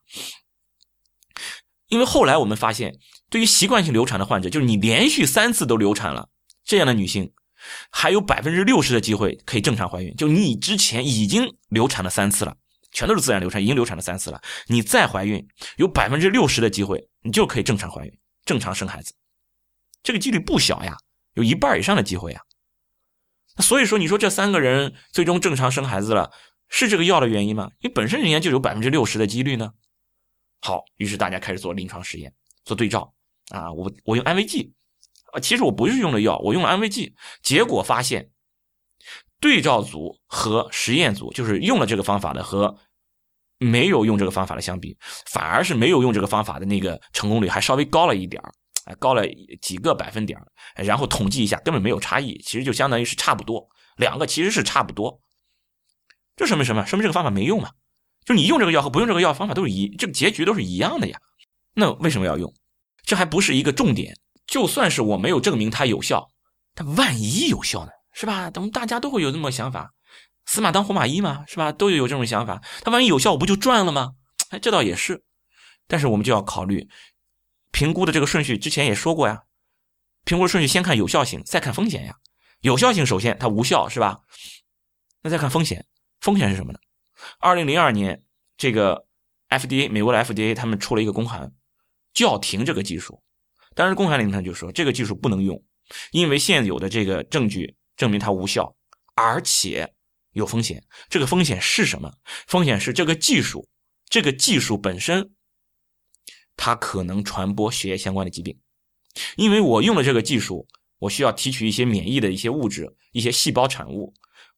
[1.87, 2.93] 因为后来我们发现，
[3.29, 6.29] 对于习惯性流产的患者，就是你连续三次都流产了，
[6.63, 7.31] 这样的女性，
[7.89, 10.13] 还有百分之六十的机会可以正常怀孕。
[10.15, 12.55] 就你之前已经流产了三次了，
[12.91, 15.47] 全都是自然流产，已经流产了三次了，你再怀孕，
[15.77, 18.13] 有百分之六十的机会，你就可以正常怀孕。
[18.49, 19.13] 正常生孩子，
[20.01, 20.97] 这个几率不小呀，
[21.35, 22.41] 有一半以上的机会呀。
[23.59, 26.31] 所以说，你说这三个人最终正常生孩子了，
[26.67, 27.69] 是这个药的原因吗？
[27.81, 29.73] 因为本身人家就有百分之六十的几率呢。
[30.61, 32.33] 好，于是大家开始做临床实验，
[32.65, 33.13] 做对照
[33.49, 33.71] 啊。
[33.71, 34.73] 我我用安慰剂
[35.31, 38.31] 啊，其实我不是用的药，我用了安慰剂，结果发现
[39.39, 42.79] 对照组和实验组，就是用了这个方法的和。
[43.59, 44.97] 没有用这个方法的相比，
[45.27, 48.41] 反而是没有用这个方法的那个成功率还稍微高了一点
[48.97, 49.23] 高了
[49.61, 50.39] 几个百分点
[50.75, 55.21] 然后统计一下，根本没有差异，其实就相当于是差不多，两个其实是差不多。
[56.35, 56.85] 这说明什么？
[56.85, 57.69] 说明这个方法没用嘛？
[58.25, 61.19] 就你用这个药和不用这个药方法都是一，这个结局都是一样的呀。
[61.75, 62.51] 那为什么要用？
[63.03, 64.15] 这还不是一个重点。
[64.47, 66.29] 就算是我没有证明它有效，
[66.73, 67.91] 它万一有效呢？
[68.13, 68.49] 是吧？
[68.49, 69.91] 等大家都会有这么想法。
[70.49, 71.71] 死马当活马医嘛，是吧？
[71.71, 72.59] 都有有这种想法。
[72.81, 74.13] 他万一有效，我不就赚了吗？
[74.49, 75.23] 哎，这倒也是。
[75.87, 76.89] 但是我们就要考虑
[77.71, 79.43] 评估的这个顺序，之前也说过呀。
[80.25, 82.15] 评估顺序先看有效性，再看风险呀。
[82.61, 84.21] 有效性首先它无效，是吧？
[85.21, 85.85] 那再看风险，
[86.19, 86.79] 风险是什么呢？
[87.37, 88.23] 二零零二年，
[88.57, 89.05] 这个
[89.49, 91.53] FDA 美国的 FDA 他们出了一个公函，
[92.11, 93.21] 叫停这个技术。
[93.75, 95.63] 当时公函里面就说这个技术不能用，
[96.09, 98.75] 因为现有的这个证据证明它无效，
[99.13, 99.93] 而且。
[100.39, 102.11] 有风险，这个风险是什么？
[102.47, 103.69] 风险是这个技术，
[104.09, 105.31] 这个技术本身，
[106.55, 108.59] 它可能传播血液相关的疾病。
[109.35, 110.67] 因为我用了这个技术，
[110.97, 114.13] 我需要提取一些免疫的一些物质，一些细胞产物。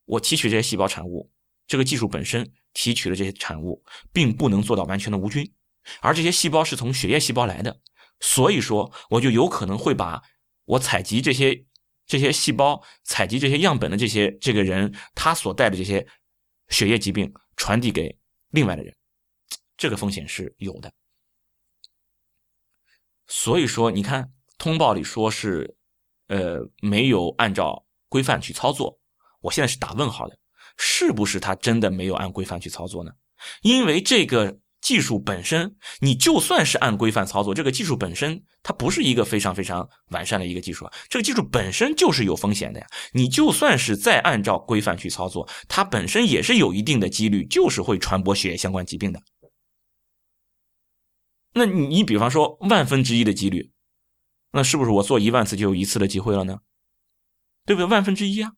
[0.06, 1.30] 我提取这些细胞产物，
[1.68, 5.52] 这个技术本身提取的这些产物，并不能做到完全的无菌，
[6.02, 7.82] 而这些细胞是从血液细胞来的，
[8.20, 10.22] 所以说我就有可能会把
[10.66, 11.66] 我采集这些。
[12.12, 16.06] 这些细胞采集这些样本的这些这个人，他所带的这些
[16.68, 18.14] 血液疾病传递给
[18.50, 18.94] 另外的人，
[19.78, 20.92] 这个风险是有的。
[23.28, 25.78] 所以说，你看通报里说是，
[26.28, 29.00] 呃，没有按照规范去操作，
[29.40, 30.38] 我现在是打问号的，
[30.78, 33.14] 是不是他真的没有按规范去操作呢？
[33.62, 34.60] 因为这个。
[34.82, 42.88] 技术本身，你就算是按规范操作，这个技术本身它不是一个非常非常完善的一个技术，这个技术本身就是有风险的呀。
[43.14, 49.22] 你就算是再按照规范去操作，它本身也是有一定的几率，就是会传播血液相关疾病的。
[51.54, 53.72] 那你比方说万分之一的几率，
[54.54, 56.60] 那是不是我做一万次就有一次的机会了呢？
[57.66, 57.86] 对不对？
[57.86, 58.54] 万分之一啊，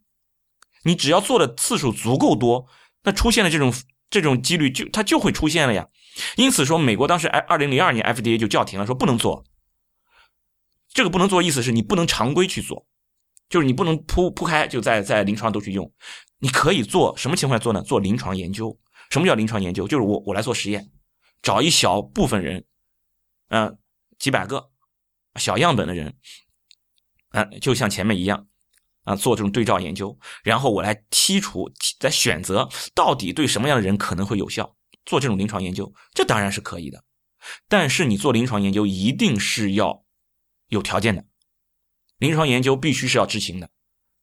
[0.85, 2.67] 你只要做的次数足够多，
[3.03, 3.73] 那出现的这种
[4.13, 5.87] 这种几率就它就会出现了呀。
[6.35, 9.43] 因此说，美国当时哎，二零零二年 FDA 就叫停了，说不能做。
[10.89, 12.85] 这个不能做，意思是你不能常规去做，
[13.49, 15.91] 就是你不能铺铺开就在在临床都去用。
[16.37, 17.81] 你可以做什么情况下做呢？
[17.81, 18.77] 做临床研究。
[19.09, 19.87] 什么叫临床研究？
[19.87, 20.91] 就是我我来做实验，
[21.41, 22.63] 找一小部分人，
[23.49, 23.75] 嗯，
[24.19, 24.69] 几百个
[25.37, 26.15] 小样本的人，
[27.29, 28.45] 啊，就像前面一样，
[29.03, 34.75] 啊，做这种对照研究，然后我来剔除、再选择到底对什么样的人可能会有效。
[35.05, 37.03] 做这种临床研究，这当然是可以的，
[37.67, 40.05] 但是你做临床研究一定是要
[40.69, 41.25] 有条件的，
[42.17, 43.69] 临床研究必须是要知情的，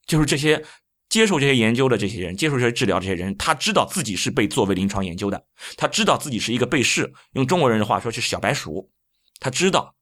[0.07, 0.64] 就是这些
[1.11, 5.45] 接受这些研究的这些人，接受这些治疗这些人，他知道自己是被作为临床研究的，
[5.76, 8.91] 他知道自己是一个被试，用中国人的话说就是小白鼠，
[9.39, 9.95] 他知道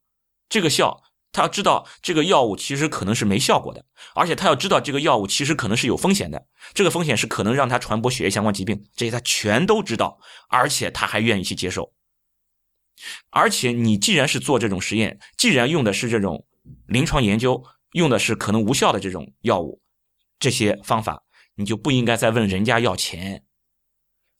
[0.48, 1.02] 这个效。
[1.30, 10.18] 他要知道这个药物其实可能是没效果的，而且他要知道这个药物其实可能是有风险的，这个风险是可能让他传播血液相关疾病，这些他全都知道，
[10.48, 11.92] 而且他还愿意去接受。
[13.30, 16.46] 而且你既然是做这种实验，既然用的是这种
[16.86, 17.62] 临床研究，
[17.92, 19.80] 用的是可能无效的这种药物，
[20.40, 21.22] 这些方法，
[21.54, 23.44] 你就不应该再问人家要钱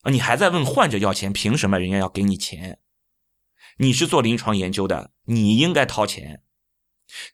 [0.02, 0.10] 啊！
[0.10, 2.80] 你还在问患者要钱，凭什么人家要给你钱？
[3.76, 6.42] 你是做临床研究的，你应该掏钱。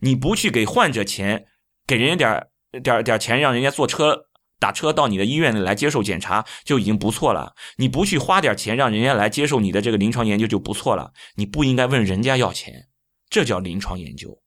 [0.00, 1.46] 你不去给患者钱，
[1.86, 4.26] 给人家点点点钱，让人家坐车
[4.58, 7.54] 打车到你的医院里来接受检查就已经不错了。
[7.76, 11.12] 你不去花点钱，让人家来接受你的这个临床研究就不错了。
[11.36, 12.88] 你不应该问人家要钱，
[13.28, 14.42] 这叫临床研究。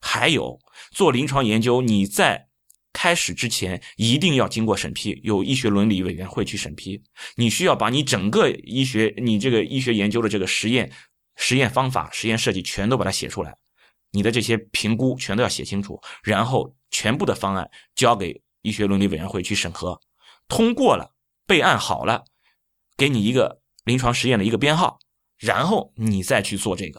[0.00, 0.60] 还有
[0.92, 2.48] 做临床研究，你在
[2.92, 7.02] 开始之前一定要经过审批，有医学伦理委员会去审批。
[7.36, 10.92] 你需要把你整个医学、你这个医学研究的这个实验、
[11.34, 13.56] 实验方法、实验设计全都把它写出来，
[14.16, 20.00] 你的这些评估全都要写清楚，然后全部的方案交给医学伦理委员会去审核，
[20.48, 21.12] 通过了，
[21.46, 22.24] 备案好了，
[22.96, 24.98] 给你一个临床实验的一个编号，
[25.36, 26.98] 然后你再去做这个。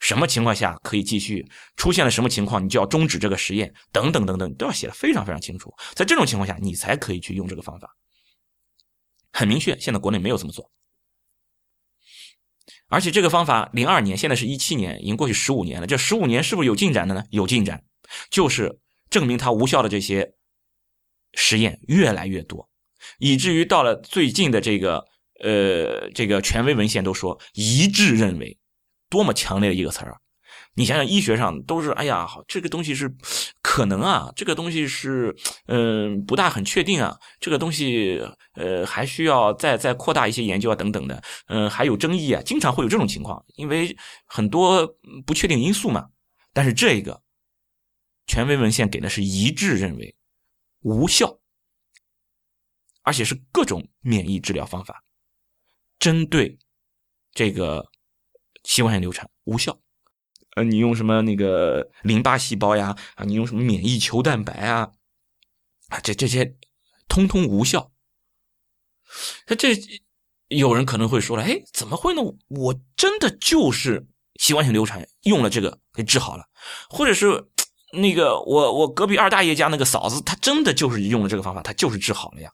[0.00, 1.48] 什么情况下可以继续？
[1.76, 5.74] 出现了什么情况，你就要终止这个实验，等等等等，都要写的非常非常清楚。
[5.94, 7.96] 在这种情况下，你才可以去用这个方法。
[9.32, 10.70] 很明确，现在国内没有这么做。
[12.94, 15.86] 而且这个方法，零二年，现在是一七年，已经过去十五年了。
[15.86, 17.24] 这十五年是不是有进展的呢？
[17.30, 17.82] 有进展，
[18.30, 18.78] 就是
[19.10, 20.34] 证明它无效的这些
[21.32, 22.68] 实验越来越多，
[23.18, 25.04] 以至于到了最近的这个
[25.42, 28.56] 呃这个权威文献都说一致认为。
[29.10, 30.16] 多么强烈的一个词儿啊！
[30.76, 33.14] 你想想，医学上都是哎呀，这个东西是
[33.62, 35.34] 可能啊，这个东西是
[35.66, 38.20] 嗯不大很确定啊，这个东西
[38.54, 43.96] 呃还需要再再扩大一些研究啊等等的，嗯还有争议啊，经常会有这种情况，因为
[44.26, 44.86] 很多
[45.24, 46.08] 不确定因素嘛。
[46.52, 47.22] 但是这个
[48.26, 50.16] 权威文献给的是一致认为
[50.80, 51.38] 无效，
[53.02, 55.04] 而且是各种免疫治疗方法
[55.98, 56.58] 针对
[57.32, 57.90] 这个。
[58.66, 59.78] 器官性流产无效，
[60.56, 62.96] 呃，你用什么那个淋巴细胞呀？
[63.16, 64.90] 啊，你用什么免疫球蛋白啊？
[65.88, 66.54] 啊，这这些
[67.08, 67.90] 通通无效。
[69.46, 69.76] 那这
[70.48, 72.22] 有人可能会说了，哎，怎么会呢？
[72.48, 74.06] 我真的就是
[74.40, 76.44] 习惯性流产，用了这个给治好了，
[76.88, 77.48] 或者是
[77.92, 82.50] 那个我我隔壁二大爷家那个嫂子，她真的就是用了这个方法，她就是治好了呀。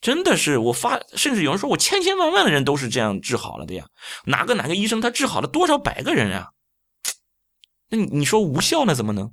[0.00, 3.86] 真的是我发，甚至有人说我千千万万的人都是这样治好了的呀。
[4.24, 6.50] 哪个哪个医生他治好了多少百个人呀？
[7.92, 8.94] 那你说无效那？
[8.94, 9.32] 怎么能？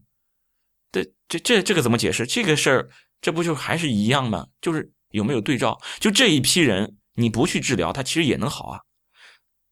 [0.91, 2.27] 这这这这个怎么解释？
[2.27, 2.89] 这个事儿
[3.19, 4.47] 这不就还是一样吗？
[4.61, 5.79] 就是有没有对照？
[5.99, 8.81] 就这一批人你不去治疗，他其实也能好啊。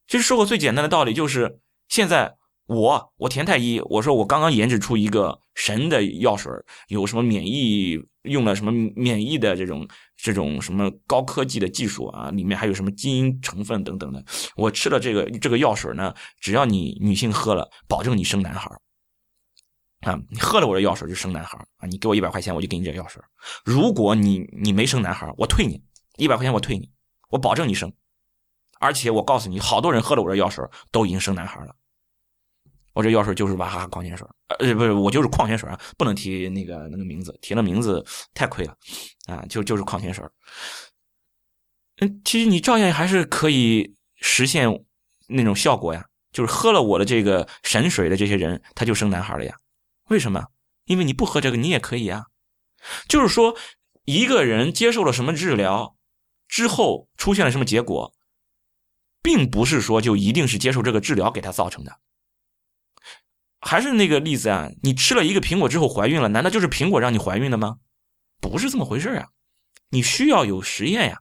[0.08, 2.36] 其实说个最简单的道理，就是现在。
[2.68, 6.52] 我我田太医，我说我刚刚研制出一个神的药水，
[6.88, 7.98] 有什么免疫
[8.28, 14.24] 用了什么免疫的这种这种什么高科技的技术啊，里面还有什么基因成分等等的。
[14.56, 18.70] 我吃了这个这个药水呢，只要你女性喝了，保证你生男孩
[20.02, 23.22] 啊，你喝了我的药水就生男孩啊，你给我一百块钱，我就给你这药水。
[23.64, 25.82] 如果你你没生男孩我退你
[26.16, 26.90] 一百块钱，我退你，
[27.30, 27.92] 我保证你生。
[28.80, 31.74] 而且我告诉你，好多人喝了我的药水都已经生男孩了。
[32.98, 34.26] 我这药水就是娃哈哈矿泉水，
[34.58, 38.76] 呃，不是，我就是矿泉水啊，不能提那个那个名字，提了名字太亏了，
[39.26, 40.24] 啊，就就是矿泉水。
[42.00, 44.68] 嗯，其实你照样还是可以实现
[45.28, 49.54] 那种效果呀，就是喝了我的这个神水的这些人，他就生男孩了呀。
[50.08, 50.46] 为什么？
[50.86, 52.24] 因为你不喝这个，你也可以啊。
[53.06, 53.56] 就是说，
[54.06, 55.94] 一个人接受了什么治疗
[56.48, 58.12] 之后出现了什么结果，
[59.22, 62.00] 并不是说就一定是接受这个治疗给他造成的。
[63.68, 67.80] 还是那个例子啊，你吃了一个苹果之后怀孕了，难道就是苹果让你怀孕的吗？
[68.40, 69.28] 不是这么回事啊，
[69.90, 71.20] 你需要有实验呀。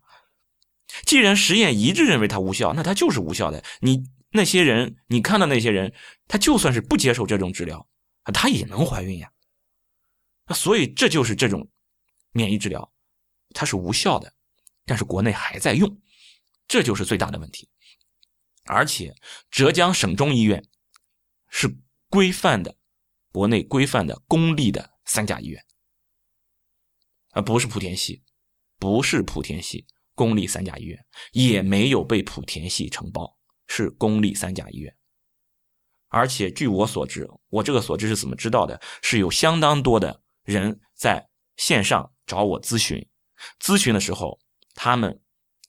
[1.05, 3.61] 既然实验一致认为它无效，那它就是无效的。
[3.81, 5.93] 你那些人，你看到那些人，
[6.25, 7.85] 他就算是不接受这种治疗，
[8.33, 9.29] 他也能怀孕呀。
[10.55, 11.69] 所以这就是这种
[12.31, 12.93] 免疫治疗，
[13.53, 14.31] 它是无效的，
[14.85, 15.99] 但是国内还在用，
[16.65, 17.67] 这就是最大的问题。
[18.63, 19.13] 而且
[19.51, 20.63] 浙江省中医院
[21.49, 21.77] 是。
[22.09, 22.75] 规范的，
[23.31, 25.63] 国内规范的公立的三甲医院，
[27.31, 28.23] 啊，不是莆田系，
[28.79, 29.85] 不是莆田系
[30.15, 33.37] 公立三甲医院，也没有被莆田系承包，
[33.67, 34.95] 是公立三甲医院。
[36.09, 38.79] 而且据我所知，我这个所知是怎么知道的？
[39.01, 43.05] 是有相当多的人在线上找我咨询，
[43.59, 44.39] 咨询的时候，
[44.73, 45.21] 他们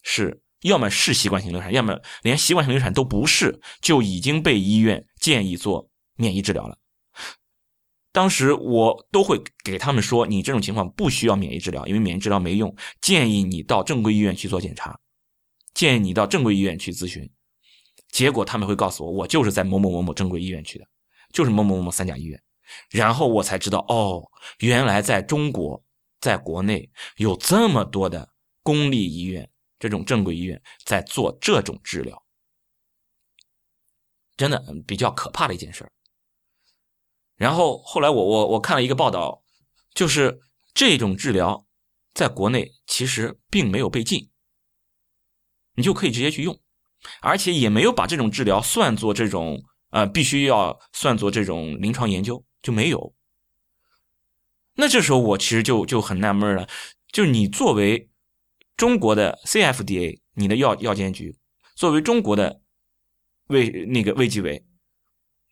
[0.05, 5.88] 是要么是习惯性流产，要么连习惯性流产都不是，就已经被医院建议做。
[6.19, 6.77] 免疫治疗了，
[8.13, 14.99] 当时我都会给他们说，你这种情况不需要免疫治疗，因为免疫治疗没用，建议你到正规医院去做检查，
[15.73, 17.31] 建议你到正规医院去咨询。
[18.11, 20.89] 结果他们会告诉我，我就是在某某某某正规医院去的，
[21.33, 22.43] 就是某某某某三甲医院。
[22.91, 25.83] 然后我才知道，哦，原来在中国，
[26.21, 28.29] 在国内有这么多的
[28.63, 29.49] 公立医院，
[29.79, 32.21] 这种正规医院在做这种治疗，
[34.37, 35.93] 真的比较可怕的一件事儿。
[37.39, 39.43] 然后后来我我我看了一个报道，
[39.95, 40.41] 就是
[40.75, 41.65] 这种治疗
[42.13, 44.29] 在国内其实并没有被禁，
[45.77, 46.61] 你就可以直接去用，
[47.23, 53.15] 而且也没有把这种治疗算作这种呃必须要算作这种临床研究就没有。
[54.75, 56.69] 那这时候我其实就就很纳闷了，
[57.13, 58.11] 就是你作为
[58.77, 61.37] 中国的 CFDA，你的药药监局，
[61.77, 62.61] 作为中国的
[63.47, 64.65] 卫那个卫计委，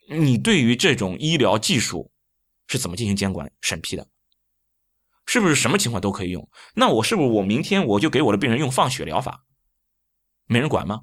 [0.09, 2.11] 你对于这种医疗技术
[2.69, 4.09] 是怎么进行监管审批的？
[5.27, 6.49] 是不是什么情况都可以用？
[6.75, 9.45] 那我是不是我明天我就给我的病人用放血疗法，
[10.47, 11.03] 没人管吗？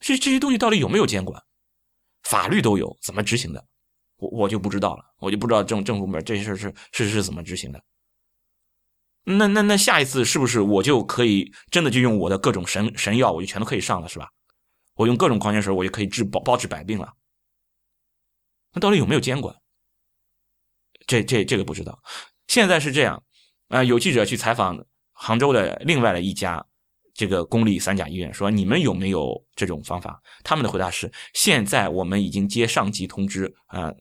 [0.00, 1.40] 这这些东西到底有没有监管？
[2.24, 3.64] 法律都有，怎么执行的？
[4.16, 7.80] 我我就不知道了，我就不知道政政府部门这些事是是是怎么执行的。
[9.24, 14.28] 那那那下一次是不是我就可以真的就用我的各种神神药，我就全都可以上了，是吧？
[14.94, 17.12] 我用各种矿泉水，我就可以治包包治百病了。
[18.74, 19.54] 那到底有没有监管？
[21.06, 22.02] 这这这个不知道。
[22.48, 23.22] 现在是这样，
[23.68, 26.64] 啊，有记者去采访杭州的另外的一家
[27.14, 30.20] 这个公立三甲医院，说你们有没有这种方法？
[30.42, 33.92] 他们的回答是：现在我们已经接上级通知，啊，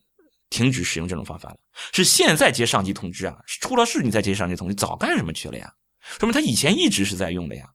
[0.49, 1.57] 停止使用这种方法了。
[1.91, 5.73] 是现在接上级通知啊，出了事你再接上级通知，早干什么去了呀？
[6.19, 7.69] 说明他以前一直是在用的呀，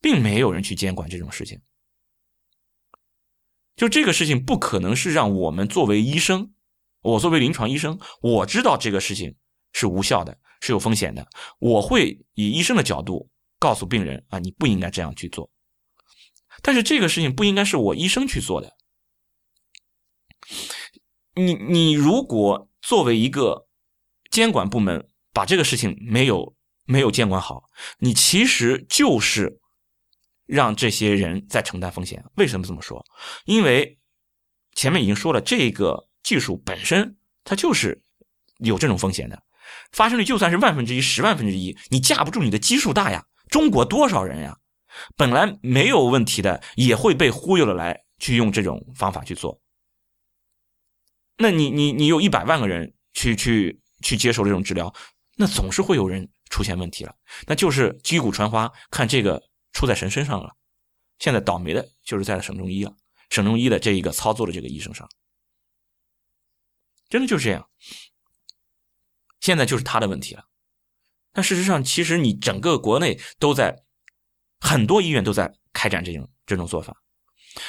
[0.00, 1.60] 并没有人去监管这种事情。
[3.80, 6.52] 就这个事情不可能是让我们作为医生。
[7.00, 9.34] 我作为临床医生，我知道这个事情
[9.72, 11.26] 是无效的，是有风险的。
[11.58, 15.50] 我会以医生的角度告诉病人啊，你不应该这样去做。
[16.60, 18.76] 但是这个事情不应该是我医生去做的。
[21.34, 23.66] 你你如果作为一个
[24.30, 26.54] 监管部门，把这个事情没有
[26.84, 27.70] 没有监管好，
[28.00, 29.59] 你其实就是
[30.50, 32.24] 让这些人在承担风险。
[32.34, 33.04] 为什么这么说？
[33.44, 33.98] 因为
[34.74, 36.08] 前面已经说了这个。
[36.22, 38.02] 技术本身它就是
[38.58, 39.42] 有这种风险的，
[39.90, 43.24] 发生率就算是万分之一、十万分之一，你架不住你的基数大呀。
[43.48, 44.54] 中国多少人呀？
[45.16, 49.62] 本来没有问题的，也会被忽悠了来去用这种方法去做。
[51.38, 54.94] 那你你你有一百万个人去去去接受这种治疗，
[55.36, 57.14] 那总是会有人出现问题了。
[57.46, 59.42] 那就是击鼓传花，看这个
[59.72, 60.56] 出在神身上了。
[61.18, 62.94] 现在倒霉的就是在省中医了，
[63.28, 65.08] 省中医的这一个操作的这个医生上。
[67.08, 67.68] 真的就是这样，
[69.40, 70.44] 现在就是他的问题了。
[71.32, 73.84] 但事实上，其实你整个国内都在
[74.60, 76.96] 很多医院都在开展这种这种做法。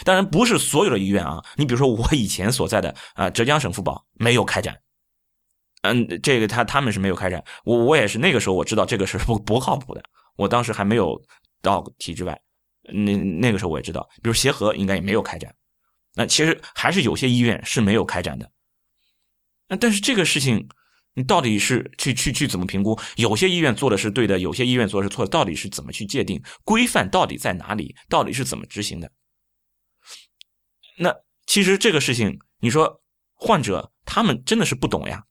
[0.03, 1.43] 当然，不是所有的医院啊。
[1.55, 4.79] 你比如说，我以前所在的啊浙江省妇保没有开展。
[5.81, 7.43] 嗯，这个他他们是没有开展。
[7.63, 10.03] 我我也是那个时候我知道这个是不不靠谱的。
[10.35, 11.19] 我当时还没有
[11.61, 12.41] 到体制外，
[12.83, 15.55] 那那个时候我也知道，比如协和应该也没有开展。
[16.13, 18.51] 那其实还是有些医院是没有开展的。
[19.67, 20.67] 那但是这个事情，
[21.13, 22.99] 你到底是去去去怎么评估？
[23.15, 27.09] 有些医院做的是对的，有些医院做的是错的，到底是怎么去界定规范？
[27.09, 27.95] 到底在哪里？
[28.09, 29.11] 到底是怎么执行的？
[30.97, 33.01] 那其实这个事情，你说
[33.33, 35.25] 患者他们真的是不懂呀。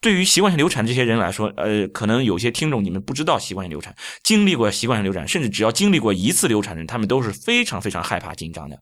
[0.00, 8.80] 对于习惯性流产这些人来说，呃，可能有些听众你们不知道习惯性流产，经历过习惯性流产，甚至只要经历过一次流产的人，他们都是非常非常害怕、紧张的。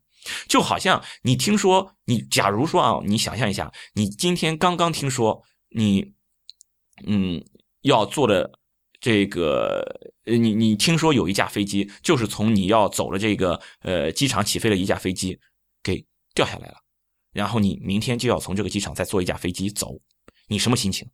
[0.48, 6.12] 就好像你听说，你假如说啊，你想象一下，你今天刚刚听说你，
[7.06, 7.42] 嗯，
[7.82, 8.50] 要坐的
[9.00, 9.82] 这个，
[10.24, 15.38] 呃，你你听说有一架飞机，就是从你要走的这个呃机场起飞的一架飞机
[15.82, 16.04] 给
[16.34, 16.76] 掉下来了，
[17.32, 20.00] 然后你明天就要从这个机场再坐一架飞机走，
[20.48, 21.10] 你什么心情？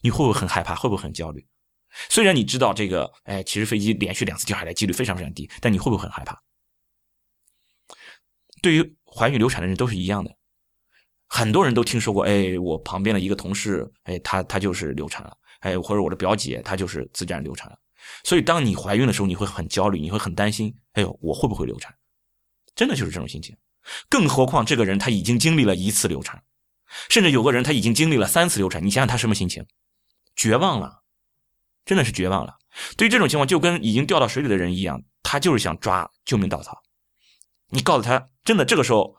[0.00, 0.74] 你会不会很害怕？
[0.74, 1.46] 会不会很焦虑？
[2.08, 6.42] 虽然你知道这个，哎，其实飞机连续两次掉下来几率非常非常低，但你会不会很害怕？
[8.62, 10.34] 对于怀孕流产的人都是一样的，
[11.26, 17.78] 很多人都听说过，哎，我旁边的一个同事，哎，他他就是流产了，哎，或者我的表姐她就是自然流产了。
[18.24, 21.94] 所以，当你怀孕的时候，你会很焦虑，你会很担心，哎呦，我会不会流产？
[22.74, 23.56] 真的就是这种心情。
[24.08, 26.42] 更何况这个人他已经经历了一次流产，
[27.08, 29.66] 甚至有个人他已经经历了三次流产，你想想他什么心情？
[30.34, 31.02] 绝望了，
[31.84, 32.56] 真的是绝望了。
[32.96, 36.82] 对于这种情况，就跟已经掉到水里的人一样，他就是想抓救命稻草。
[37.68, 39.16] 你告诉他，真的这个时候，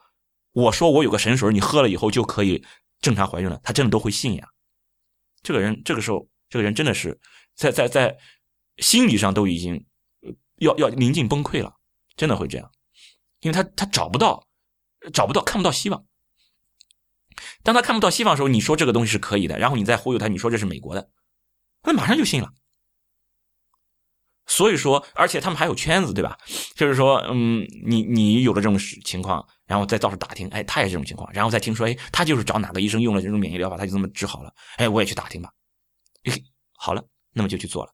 [0.52, 2.66] 我说我有个神水，你喝了以后就可以
[3.00, 4.48] 正常怀孕了，他真的都会信呀。
[5.42, 7.20] 这个人这个时候，这个人真的是
[7.56, 8.18] 在在在
[8.78, 9.86] 心理上都已经
[10.58, 11.76] 要要临近崩溃了，
[12.16, 12.72] 真的会这样，
[13.42, 14.48] 因为他他找不到
[15.14, 16.06] 找不到看不到希望。
[17.64, 21.10] 当他看不到希望的时候，你说这个东西是可以的，然后你再忽悠他，你说这是美国的，
[21.82, 22.52] 他马上就信了。
[24.46, 26.38] 所以说，而且他们还有圈子，对吧？
[26.76, 35.50] 就是说，嗯，你你有了这种情况，然后再到处打听，哎，他也是这种情况，然后再听说，哎，他就是找哪个医生用了这种免疫疗法，他就这么治好了，哎，我也去打听吧，
[36.78, 37.94] 好了，那么就去做了。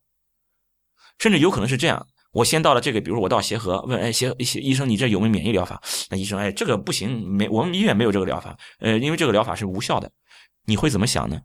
[1.20, 2.08] 甚至有可能是这样，
[2.40, 5.82] 我先到了这个，比如我到协和问，哎，协协医生，你这有没有免疫疗法？
[6.10, 10.10] 那医生，哎，这个不行，没，我们医院没有这个疗法，呃，因为这个疗法是无效的。
[10.66, 11.42] 你会怎么想呢？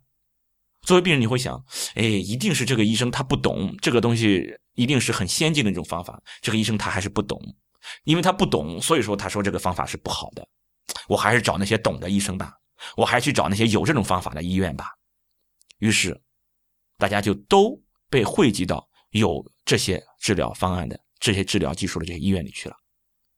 [0.82, 1.60] 作为病人，你会想，
[1.96, 6.22] 哎，一定是这个医生他不懂这个东西，一定是很先进的一种方法。
[6.40, 7.40] 这个医生他还是不懂，
[8.04, 10.46] 因为他不懂，所以说他说这个方法是不好的。
[11.08, 12.52] 我还是找那些懂的医生吧，
[12.96, 14.90] 我还去找那些有这种方法的医院吧。
[15.78, 16.20] 于是，
[16.98, 22.76] 大家就都被汇集到有这些治疗方案的、这些治疗技术的这些医院里去了，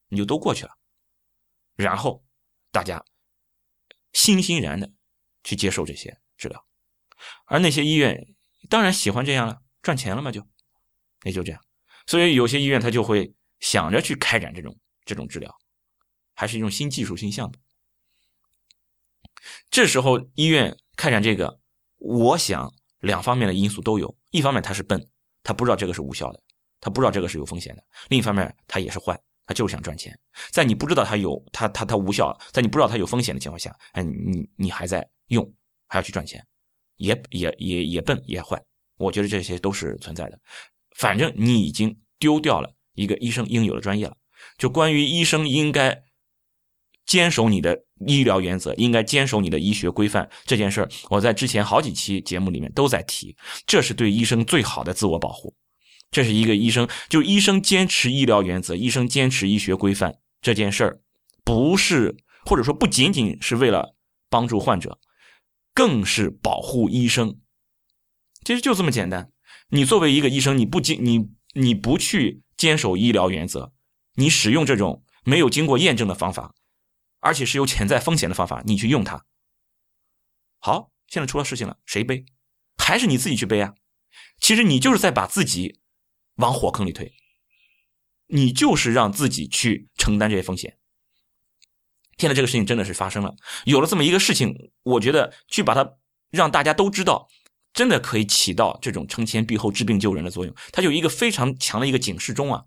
[0.08, 0.72] 你就都过去了。
[1.74, 2.24] 然后，
[2.70, 3.04] 大家
[4.12, 4.90] 欣欣然的
[5.44, 6.66] 去接受这些治疗，
[7.46, 8.26] 而那些医院
[8.68, 10.46] 当然喜欢这样了，赚钱了嘛，就
[11.24, 11.62] 也就这样。
[12.06, 15.54] 所以有些医院他就会想着去开展这种这种治疗。
[16.38, 17.54] 还是一种新技术、新项目。
[19.70, 21.60] 这时候医院开展这个，
[21.96, 24.14] 我想两方面的因素都有。
[24.32, 25.10] 一方面他是笨，
[25.46, 26.42] 他不知道这个是无效的，
[26.80, 29.16] 他不知道这个是有风险的；另一方面他也是坏，
[29.46, 30.18] 他就是想赚钱。
[30.50, 35.48] 在你不知道他有他他他无效，在你不知道他有风险的情况下，哎，你你还在用，
[35.86, 36.44] 还要去赚钱，
[36.96, 38.60] 也也也也笨也坏。
[38.98, 40.40] 我觉得这些都是存在的。
[40.96, 44.16] 反正你已经丢掉了一个医生应有的专业了。
[44.58, 46.02] 就关于医生应该。
[47.06, 53.36] 坚守你的医疗原则，应该坚守你的医学规范这件事儿，我在之前好几期节目里面都在提，
[53.66, 55.54] 这是对医生最好的自我保护。
[56.10, 61.00] 这是一个医生，就医生坚持医疗原则，医生坚持医学规范这件事儿，
[61.44, 63.96] 不是或者说不仅仅是为了
[64.28, 64.98] 帮助患者，
[65.74, 67.38] 更是保护医生。
[68.44, 69.30] 其实就这么简单。
[69.70, 73.72] 你作为一个医生，你不坚你你不去 坚守医疗原则，
[74.14, 76.54] 你使用这种没有经过验证的方法。
[77.20, 79.24] 而且是有潜在风险的方法，你去用它。
[80.58, 82.24] 好，现在出了事情了，谁背？
[82.76, 83.74] 还是你自己去背啊？
[84.40, 85.80] 其实你就是在把自己
[86.36, 87.12] 往火坑里推，
[88.28, 90.78] 你就是让自己去承担这些风险。
[92.16, 95.96] 现在这个事情真的是发生了，有了这么一个事情，我觉得去把它
[96.30, 97.28] 让大家都知道，
[97.72, 100.54] 真的可以起到这种承前避后、治病救人的作用。
[100.72, 102.64] 它有一个非常强的一个警示钟啊！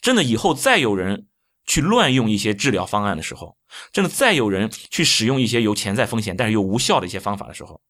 [0.00, 1.28] 真的，以后再有人。
[1.66, 3.56] 去乱用一些治疗方案的时候，
[3.92, 7.80] 真的再有人去使用一些有潜在风险但是又无效的一些方法的时候，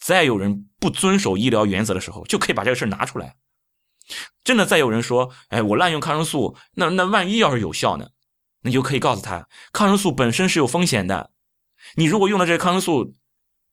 [0.00, 3.36] 再有人不遵守医疗原则的时候，就可以把这个事拿出来。
[4.42, 8.08] 真的再有人说，哎，我滥用抗生素，那那万一要是有效呢？
[8.62, 11.30] 那就可以告诉他，抗生素本身是有风险的。
[11.94, 13.14] 你如果用的这个抗生素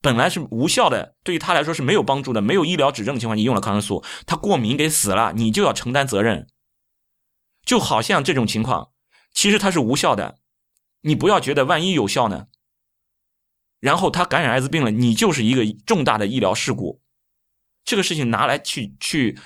[0.01, 6.47] 本来是无效的，对于他来说是没有帮助的，没有医疗指证的情况，你用了抗生素，他过敏给死了，你就要承担责任。
[7.65, 8.91] 就好像这种情况。
[9.37, 10.39] 其实它是无效的，
[11.01, 12.47] 你不要觉得万一有效呢。
[13.79, 16.99] 然后他感染艾滋病了，你就是一个重大的医疗事故。
[17.85, 19.37] 这个事情拿来去去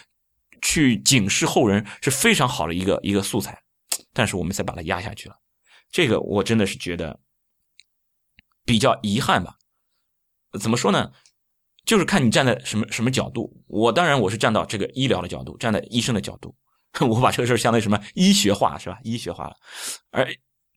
[0.62, 3.62] 去警示后人是非常好的一个一个素材，
[4.14, 5.36] 但是我们再把它压下去了，
[5.92, 7.20] 这个我真的是觉得
[8.64, 9.58] 比较遗憾吧。
[10.58, 11.12] 怎么说呢？
[11.84, 13.62] 就是看你站在什么什么角度。
[13.68, 16.56] 我当然我是站到这个医疗的角度，站在医生的角度。
[17.00, 19.00] 我把这个事儿相当于什么医学化是吧？
[19.04, 19.56] 医学化了，
[20.12, 20.28] 而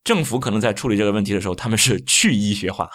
[0.04, 2.90] 政府可能在处理这个问题的时候，他们是去医学化，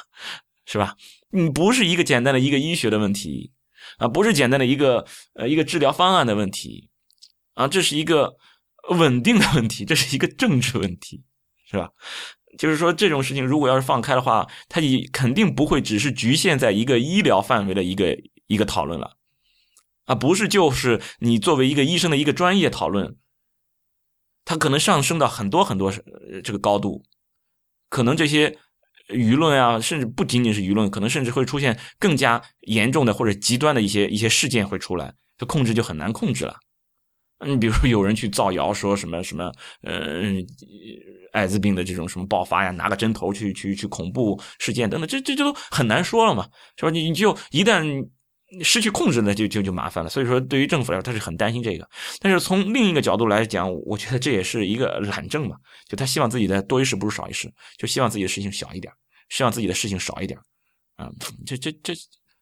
[0.65, 0.95] 是吧？
[1.32, 3.51] 你不是一个简单的一个医学的问题
[3.97, 6.89] 啊，不是简单的一个呃一个治疗方案的问题
[7.55, 8.36] 啊，这是一个
[8.89, 11.24] 稳定的问题，这是一个政治问题，
[11.70, 11.89] 是吧？
[12.57, 18.17] 就是说这种事情如果要是放开的话，它也肯定不会只是局限在一个医疗范围的一个
[18.47, 19.17] 一个讨论了。
[20.10, 23.16] 啊，不是，就是你作为一个医生的一个专业讨论，
[24.43, 25.93] 它可能上升到很多很多
[26.43, 27.03] 这个高度，
[27.89, 28.57] 可能这些
[29.10, 36.58] 舆论啊，甚至不仅仅是舆论，可能甚至会出现更加严重的或者极端的一些一些事件会出来，这控制就很难控制了。
[37.46, 39.51] 你比如说有人去造谣说什么什么，
[39.84, 40.24] 呃，
[41.34, 46.89] 艾滋病的这种什么爆发呀，拿个针头去去去恐怖事件等等，这这这都很难说了嘛，是吧？
[46.89, 48.09] 你你就一旦。
[48.63, 50.09] 失去控制呢，就就就麻烦了。
[50.09, 51.88] 所以说，对于政府来说，他是很担心这个。
[52.20, 55.55] 但是从另一个角度来讲，我觉得这也是一个懒政嘛，
[55.88, 58.92] 就他希望自己的多一事不如少一事，就希望自己的事情小一点，
[59.30, 60.39] 希望自己的事情少一点。
[60.96, 61.09] 啊，
[61.46, 61.93] 这这这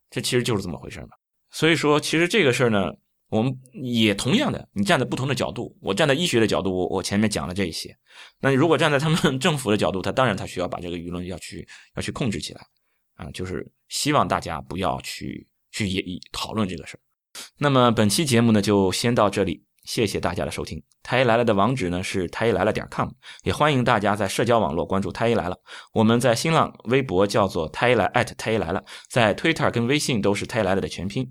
[0.09, 1.09] 这其实就是这么回事嘛。
[1.51, 2.89] 所以说，其实这个事儿呢，
[3.29, 7.93] 我们也同样的，你站在不同的角度，我站在医学的角度，我我前面讲了这一些。
[8.39, 12.61] 那如果站在他们 政府的角度，他当然他需要把这个舆论要去要去控制起来
[13.15, 15.45] 啊，就是希望大家不要去。
[15.77, 16.99] 去也讨论这个事儿。
[17.57, 20.81] 那么本期节目呢，就先到这里，谢谢大家的收听。
[21.03, 23.07] 太医来了的网址呢是太医来了点 com，
[23.43, 25.55] 也欢迎大家在社交网络关注太医来了。
[25.93, 31.29] 我们在新浪微博叫做太医来艾特太医来了，在 Twitter 跟微信都是太医来了的全拼。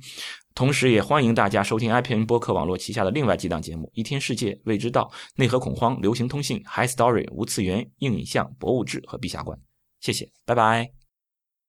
[0.54, 9.58] 同时也欢迎大家收听 IPN 播客网络旗下的另外几档节目：一天世界、未知道、内核恐慌、流行通信、High Story、无次元、硬影像、博物志和陛下观。
[10.00, 10.95] 谢谢，拜拜。